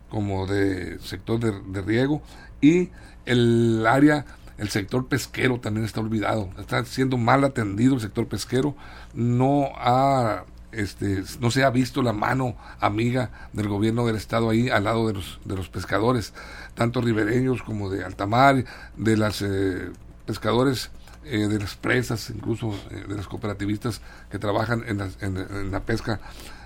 como 0.09 0.45
de 0.47 0.99
sector 0.99 1.39
de, 1.39 1.81
riego. 1.81 2.21
Y 2.61 2.89
el 3.25 3.85
área, 3.87 4.25
el 4.57 4.69
sector 4.69 5.07
pesquero 5.07 5.59
también 5.59 5.85
está 5.85 6.01
olvidado. 6.01 6.49
Está 6.59 6.83
siendo 6.85 7.17
mal 7.17 7.43
atendido 7.43 7.95
el 7.95 8.01
sector 8.01 8.27
pesquero. 8.27 8.75
No 9.13 9.69
ha 9.75 10.43
este, 10.73 11.23
no 11.39 11.49
se 11.49 11.63
ha 11.63 11.69
visto 11.69 12.03
la 12.03 12.13
mano 12.13 12.55
amiga 12.79 13.31
del 13.53 13.69
gobierno 13.69 14.05
del 14.05 14.17
estado 14.17 14.49
ahí 14.49 14.69
al 14.69 14.83
lado 14.83 15.07
de 15.07 15.13
los, 15.13 15.39
de 15.45 15.55
los 15.55 15.69
pescadores, 15.69 16.33
tanto 16.75 17.01
ribereños 17.01 17.63
como 17.63 17.89
de 17.89 18.03
altamar, 18.03 18.65
de 18.97 19.17
las 19.17 19.41
eh, 19.41 19.89
pescadores 20.25 20.91
eh, 21.29 21.47
de 21.47 21.59
las 21.59 21.75
presas, 21.75 22.29
incluso 22.29 22.73
eh, 22.91 23.03
de 23.07 23.15
los 23.15 23.27
cooperativistas 23.27 24.01
que 24.31 24.39
trabajan 24.39 24.83
en, 24.87 24.97
las- 24.99 25.21
en- 25.21 25.71
la 25.71 25.81
pesca 25.85 26.19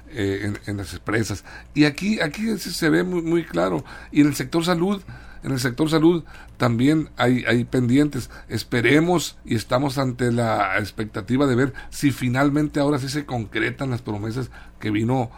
eh, 0.10 0.42
en, 0.44 0.60
en 0.66 0.78
las 0.78 0.98
presas. 1.00 1.44
Y 1.74 1.86
aquí, 1.86 2.20
aquí 2.20 2.58
se, 2.58 2.72
se 2.72 2.90
ve 2.90 3.04
muy, 3.04 3.22
muy 3.22 3.44
claro. 3.46 3.84
Y 4.12 4.22
en 4.22 4.28
el 4.28 4.36
sector 4.36 4.64
salud, 4.66 5.02
en 5.44 5.52
el 5.52 5.60
sector 5.60 5.90
salud 5.90 6.24
también 6.58 7.10
hay, 7.18 7.44
hay 7.48 7.64
pendientes. 7.66 8.30
Esperemos 8.50 9.38
y 9.46 9.56
estamos 9.56 9.98
ante 9.98 10.32
la 10.32 10.78
expectativa 10.80 11.48
de 11.48 11.56
ver 11.56 11.74
si 11.90 12.12
finalmente 12.12 12.80
ahora 12.80 13.00
sí 13.00 13.10
se 13.10 13.26
concretan 13.26 13.90
las 13.90 14.02
promesas 14.02 14.52
que 14.80 14.92
vino 14.92 15.32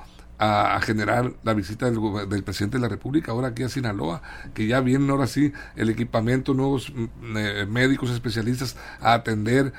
a, 0.43 0.75
a 0.75 0.81
generar 0.81 1.33
la 1.43 1.53
visita 1.53 1.89
del, 1.89 2.43
presidente 2.43 2.77
de 2.77 2.81
la 2.81 2.89
República 2.89 3.31
ahora 3.31 3.49
aquí 3.49 3.63
a 3.63 3.69
Sinaloa, 3.69 4.21
que 4.53 4.67
ya 4.67 4.81
vienen 4.81 5.09
ahora 5.09 5.27
sí 5.27 5.53
el 5.75 5.89
equipamiento, 5.89 6.53
nuevos 6.53 6.91
mm, 6.93 7.37
eh, 7.37 7.65
médicos 7.69 8.09
especialistas 8.09 8.75
a 8.99 9.13
atender 9.13 9.71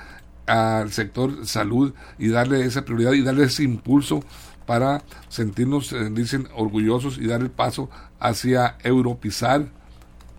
al 0.46 0.90
sector 0.92 1.46
salud 1.46 1.94
y 2.18 2.28
darle 2.28 2.64
esa 2.64 2.84
prioridad 2.84 3.12
y 3.12 3.22
darle 3.22 3.44
ese 3.44 3.62
impulso 3.62 4.22
para 4.66 5.02
sentirnos, 5.28 5.92
eh, 5.92 6.08
dicen, 6.10 6.48
orgullosos 6.54 7.18
y 7.18 7.26
dar 7.26 7.42
el 7.42 7.50
paso 7.50 7.90
hacia 8.18 8.76
europizar 8.82 9.66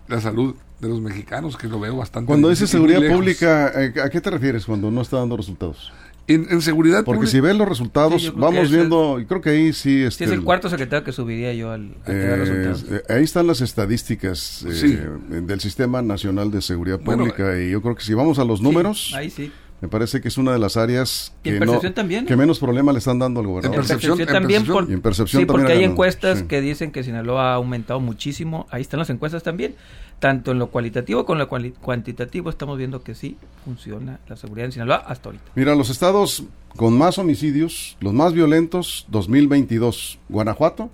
la 0.08 0.20
salud 0.20 0.56
de 0.80 0.88
los 0.88 1.00
mexicanos, 1.00 1.56
que 1.56 1.68
lo 1.68 1.80
veo 1.80 1.96
bastante. 1.96 2.26
Cuando 2.26 2.50
y 2.50 2.56
seguridad 2.56 3.00
lejos. 3.00 3.16
pública, 3.16 3.72
eh, 3.74 3.94
¿a 4.02 4.10
qué 4.10 4.20
te 4.20 4.30
refieres 4.30 4.66
cuando 4.66 4.90
no 4.90 5.00
está 5.00 5.18
dando 5.18 5.36
resultados? 5.36 5.92
En, 6.28 6.46
en 6.50 6.60
seguridad 6.60 7.04
Porque 7.04 7.18
pública. 7.18 7.30
si 7.30 7.40
ves 7.40 7.56
los 7.56 7.68
resultados, 7.68 8.20
Sí, 8.22 8.32
vamos 8.34 8.68
viendo, 8.70 9.20
y 9.20 9.26
creo 9.26 9.40
que 9.40 9.50
ahí 9.50 9.72
sí... 9.72 9.90
Sí, 9.98 10.02
Este, 10.02 10.24
es 10.24 10.30
el 10.32 10.42
cuarto 10.42 10.68
secretario 10.68 11.04
que 11.04 11.12
subiría 11.12 11.52
yo 11.54 11.70
al, 11.70 11.94
eh, 12.06 12.36
resultados. 12.36 12.84
eh, 12.90 13.02
ahí 13.08 13.22
están 13.22 13.46
las 13.46 13.60
estadísticas 13.60 14.64
eh, 14.68 14.72
Sí. 14.74 14.98
del 15.44 15.60
Sistema 15.60 16.02
Nacional 16.02 16.50
de 16.50 16.62
Seguridad 16.62 16.98
Bueno, 17.04 17.22
Pública 17.24 17.60
y 17.60 17.70
yo 17.70 17.80
creo 17.80 17.94
que 17.94 18.02
si 18.02 18.12
vamos 18.14 18.38
a 18.40 18.44
los 18.44 18.60
números, 18.60 19.06
Sí, 19.10 19.14
ahí 19.14 19.30
sí. 19.30 19.52
Me 19.80 19.88
parece 19.88 20.20
que 20.22 20.28
es 20.28 20.38
una 20.38 20.52
de 20.52 20.58
las 20.58 20.76
áreas 20.76 21.34
que, 21.42 21.52
no, 21.52 21.58
percepción 21.60 21.92
también. 21.94 22.24
que 22.26 22.34
menos 22.36 22.58
problema 22.58 22.92
le 22.92 22.98
están 22.98 23.18
dando 23.18 23.40
al 23.40 23.46
En 23.46 23.52
gobernador. 23.52 23.76
percepción- 23.78 24.16
percepción 24.16 24.36
en 24.36 24.42
también. 24.42 24.60
percepción. 24.62 24.84
por- 24.84 24.90
Y 24.90 24.94
en 24.94 25.00
percepción 25.02 25.42
sí, 25.42 25.46
también 25.46 25.62
porque 25.64 25.72
ha 25.72 25.74
hay 25.76 25.80
ganado, 25.82 25.92
encuestas 25.92 26.38
sí. 26.38 26.44
que 26.46 26.60
dicen 26.62 26.92
que 26.92 27.04
Sinaloa 27.04 27.52
ha 27.52 27.54
aumentado 27.56 28.00
muchísimo. 28.00 28.66
Ahí 28.70 28.80
están 28.82 28.98
las 29.00 29.10
encuestas 29.10 29.42
también. 29.42 29.74
Tanto 30.18 30.52
en 30.52 30.58
lo 30.58 30.68
cualitativo 30.70 31.26
como 31.26 31.34
en 31.34 31.38
lo 31.40 31.48
cuali- 31.50 31.74
cuantitativo 31.74 32.48
estamos 32.48 32.78
viendo 32.78 33.02
que 33.02 33.14
sí 33.14 33.36
funciona 33.66 34.18
la 34.28 34.36
seguridad 34.36 34.64
en 34.64 34.72
Sinaloa 34.72 34.96
hasta 35.06 35.28
ahorita. 35.28 35.44
Mira, 35.54 35.74
los 35.74 35.90
estados 35.90 36.44
con 36.74 36.96
más 36.96 37.18
homicidios, 37.18 37.98
los 38.00 38.14
más 38.14 38.32
violentos, 38.32 39.04
2022, 39.10 40.18
Guanajuato, 40.30 40.88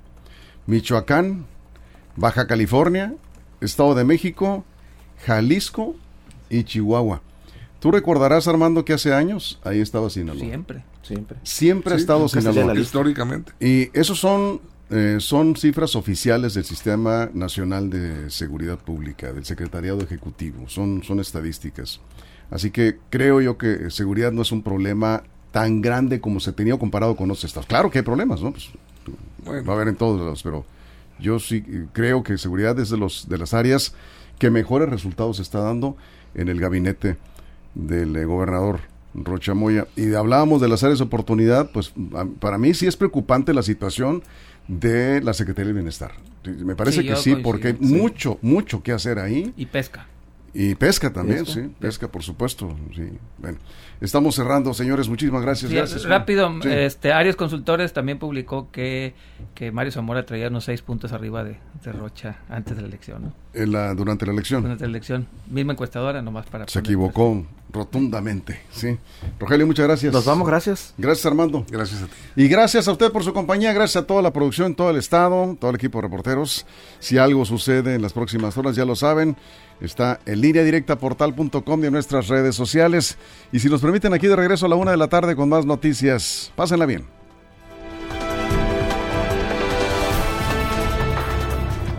Michoacán, 0.67 1.47
Baja 2.17 2.47
California, 2.49 3.15
Estado 3.61 3.95
de 3.95 4.05
México, 4.05 4.65
Jalisco 5.25 5.95
y 6.51 6.65
Chihuahua. 6.65 7.23
Tú 7.83 7.91
recordarás, 7.91 8.47
Armando, 8.47 8.85
que 8.85 8.93
hace 8.93 9.13
años 9.13 9.59
ahí 9.65 9.81
estaba 9.81 10.09
Sinaloa. 10.09 10.41
Siempre. 10.41 10.85
Siempre. 11.03 11.39
Siempre 11.43 11.95
ha 11.95 11.97
estado 11.97 12.29
Sinaloa. 12.29 12.79
históricamente. 12.79 13.51
Y 13.59 13.91
esos 13.93 14.21
son, 14.21 14.61
eh, 14.89 15.17
son 15.19 15.57
cifras 15.57 15.97
oficiales 15.97 16.55
del 16.55 16.63
Sistema 16.63 17.29
Nacional 17.35 17.91
de 17.91 18.31
Seguridad 18.31 18.79
Pública, 18.79 19.33
del 19.33 19.45
Secretariado 19.45 20.01
Ejecutivo, 20.01 20.69
son, 20.69 21.03
son 21.03 21.19
estadísticas. 21.19 22.01
Así 22.53 22.71
que 22.71 22.99
creo 23.11 23.41
yo 23.41 23.59
que 23.59 23.91
seguridad 23.91 24.31
no 24.31 24.43
es 24.43 24.53
un 24.53 24.63
problema 24.63 25.25
tan 25.51 25.81
grande 25.81 26.21
como 26.21 26.39
se 26.39 26.53
tenía 26.53 26.79
comparado 26.79 27.17
con 27.17 27.33
otros 27.33 27.43
estados. 27.43 27.67
Claro 27.67 27.91
que 27.91 27.99
hay 27.99 28.05
problemas, 28.05 28.43
¿no? 28.43 28.53
Pues, 28.53 28.71
Bueno. 29.45 29.65
va 29.67 29.73
a 29.73 29.75
haber 29.75 29.89
en 29.89 29.97
todos 29.97 30.21
lados, 30.21 30.41
pero 30.45 30.65
yo 31.19 31.41
sí 31.41 31.65
eh, 31.67 31.87
creo 31.93 32.23
que 32.23 32.39
seguridad 32.39 32.79
es 32.79 32.91
de, 32.91 32.97
los, 32.97 33.29
de 33.29 33.39
las 33.39 33.55
áreas 33.55 33.93
que 34.39 34.51
mejores 34.51 34.89
resultados 34.89 35.41
está 35.41 35.59
dando 35.59 35.97
en 36.37 36.49
el 36.49 36.61
gabinete 36.61 37.17
del 37.75 38.15
eh, 38.17 38.25
gobernador 38.25 38.81
Rocha 39.15 39.55
Moya. 39.55 39.87
Y 39.97 40.15
hablábamos 40.15 40.61
de 40.61 40.69
las 40.69 40.83
áreas 40.83 40.99
de 40.99 41.05
oportunidad, 41.05 41.71
pues 41.73 41.93
para 42.41 42.59
mí 42.59 42.75
sí 42.75 42.87
es 42.87 42.97
preocupante 42.97 43.53
la 43.55 43.63
situación 43.63 44.23
de 44.69 45.21
la 45.23 45.33
Secretaría 45.35 45.67
del 45.67 45.75
Bienestar. 45.75 46.13
Me 46.45 46.75
parece 46.77 47.03
Sí, 47.03 47.09
que 47.09 47.17
sí, 47.17 47.31
coincido, 47.33 47.43
porque 47.43 47.69
hay 47.69 47.77
sí. 47.81 47.95
mucho, 47.95 48.39
mucho 48.43 48.83
que 48.83 48.93
hacer 48.93 49.19
ahí. 49.19 49.53
Y 49.57 49.67
pesca. 49.67 50.07
Y 50.55 50.75
pesca 50.75 51.11
también, 51.11 51.45
Pesca. 51.47 51.63
sí, 51.63 51.71
pesca 51.81 52.09
por 52.09 52.23
supuesto. 52.23 52.77
Sí. 52.95 53.05
Bueno, 53.39 53.57
estamos 54.03 54.35
cerrando, 54.35 54.75
señores, 54.75 55.09
muchísimas 55.09 55.41
gracias. 55.43 55.71
Sí, 55.71 55.77
gracias 55.77 56.05
rápido, 56.05 56.51
Sí. 56.63 56.69
este 56.71 57.11
Arias 57.13 57.37
Consultores 57.37 57.95
también 57.95 58.19
publicó 58.19 58.71
que, 58.71 59.15
que 59.55 59.73
Mario 59.73 59.93
Zamora 59.93 60.27
traía 60.27 60.49
unos 60.49 60.65
seis 60.65 60.83
puntos 60.83 61.13
arriba 61.13 61.43
de, 61.43 61.57
de 61.83 61.93
Rocha 61.93 62.37
antes 62.51 62.77
de 62.77 62.83
la 62.83 62.89
elección, 62.89 63.23
¿no? 63.23 63.33
En 63.55 63.73
la- 63.73 63.95
durante 63.95 64.27
la 64.27 64.33
elección. 64.33 64.61
Durante 64.63 64.85
la 64.85 64.91
elección. 64.91 65.27
Misma 65.51 65.73
encuestadora, 65.73 66.21
nomás 66.21 66.45
para... 66.47 66.69
Se 66.69 66.81
equivocó 66.81 67.47
rotundamente, 67.71 68.61
sí. 68.71 68.99
Rogelio, 69.39 69.67
muchas 69.67 69.87
gracias. 69.87 70.13
Nos 70.13 70.27
vamos, 70.27 70.47
gracias. 70.47 70.93
Gracias, 70.99 71.25
Armando. 71.25 71.65
Gracias 71.71 72.03
a 72.03 72.07
ti. 72.07 72.13
Y 72.37 72.49
gracias 72.49 72.87
a 72.89 72.93
usted 72.93 73.11
por 73.11 73.25
su 73.25 73.33
compañía, 73.33 73.73
gracias 73.73 74.05
a 74.05 74.07
toda 74.07 74.21
la 74.21 74.33
producción, 74.33 74.75
todo 74.75 74.91
el 74.91 74.97
estado, 74.99 75.57
todo 75.59 75.71
el 75.71 75.77
equipo 75.77 75.99
de 75.99 76.03
reporteros. 76.03 76.67
Si 77.01 77.17
algo 77.17 77.45
sucede 77.47 77.95
en 77.95 78.03
las 78.03 78.13
próximas 78.13 78.57
horas, 78.59 78.77
ya 78.77 78.85
lo 78.85 78.95
saben, 78.97 79.37
está 79.83 80.21
en 80.27 80.41
línea 80.41 80.63
directa 80.63 80.97
portal.com 80.97 81.83
y 81.83 81.87
en 81.87 81.93
nuestras 81.93 82.29
redes 82.29 82.55
sociales. 82.55 83.19
Y 83.53 83.59
si 83.59 83.69
nos 83.69 83.81
permiten, 83.81 84.15
aquí 84.15 84.27
de 84.27 84.37
regreso 84.37 84.67
a 84.67 84.69
la 84.69 84.77
una 84.77 84.93
de 84.93 84.97
la 84.97 85.09
tarde 85.09 85.37
con 85.37 85.49
más 85.49 85.67
noticias. 85.67 86.53
Pásenla 86.55 86.87
bien. 86.87 87.05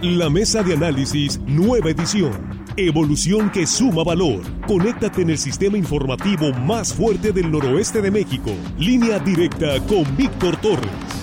La 0.02 0.30
mesa 0.30 0.62
de 0.64 0.74
análisis, 0.74 1.40
nueva 1.46 1.90
edición. 1.90 2.62
Evolución 2.76 3.50
que 3.50 3.66
suma 3.66 4.04
valor. 4.04 4.42
Conéctate 4.68 5.22
en 5.22 5.30
el 5.30 5.38
sistema 5.38 5.78
informativo 5.78 6.52
más 6.52 6.94
fuerte 6.94 7.32
del 7.32 7.50
noroeste 7.50 8.02
de 8.02 8.12
México. 8.12 8.52
Línea 8.78 9.20
directa 9.20 9.80
con 9.88 10.04
Víctor 10.18 10.58
Torres. 10.58 11.23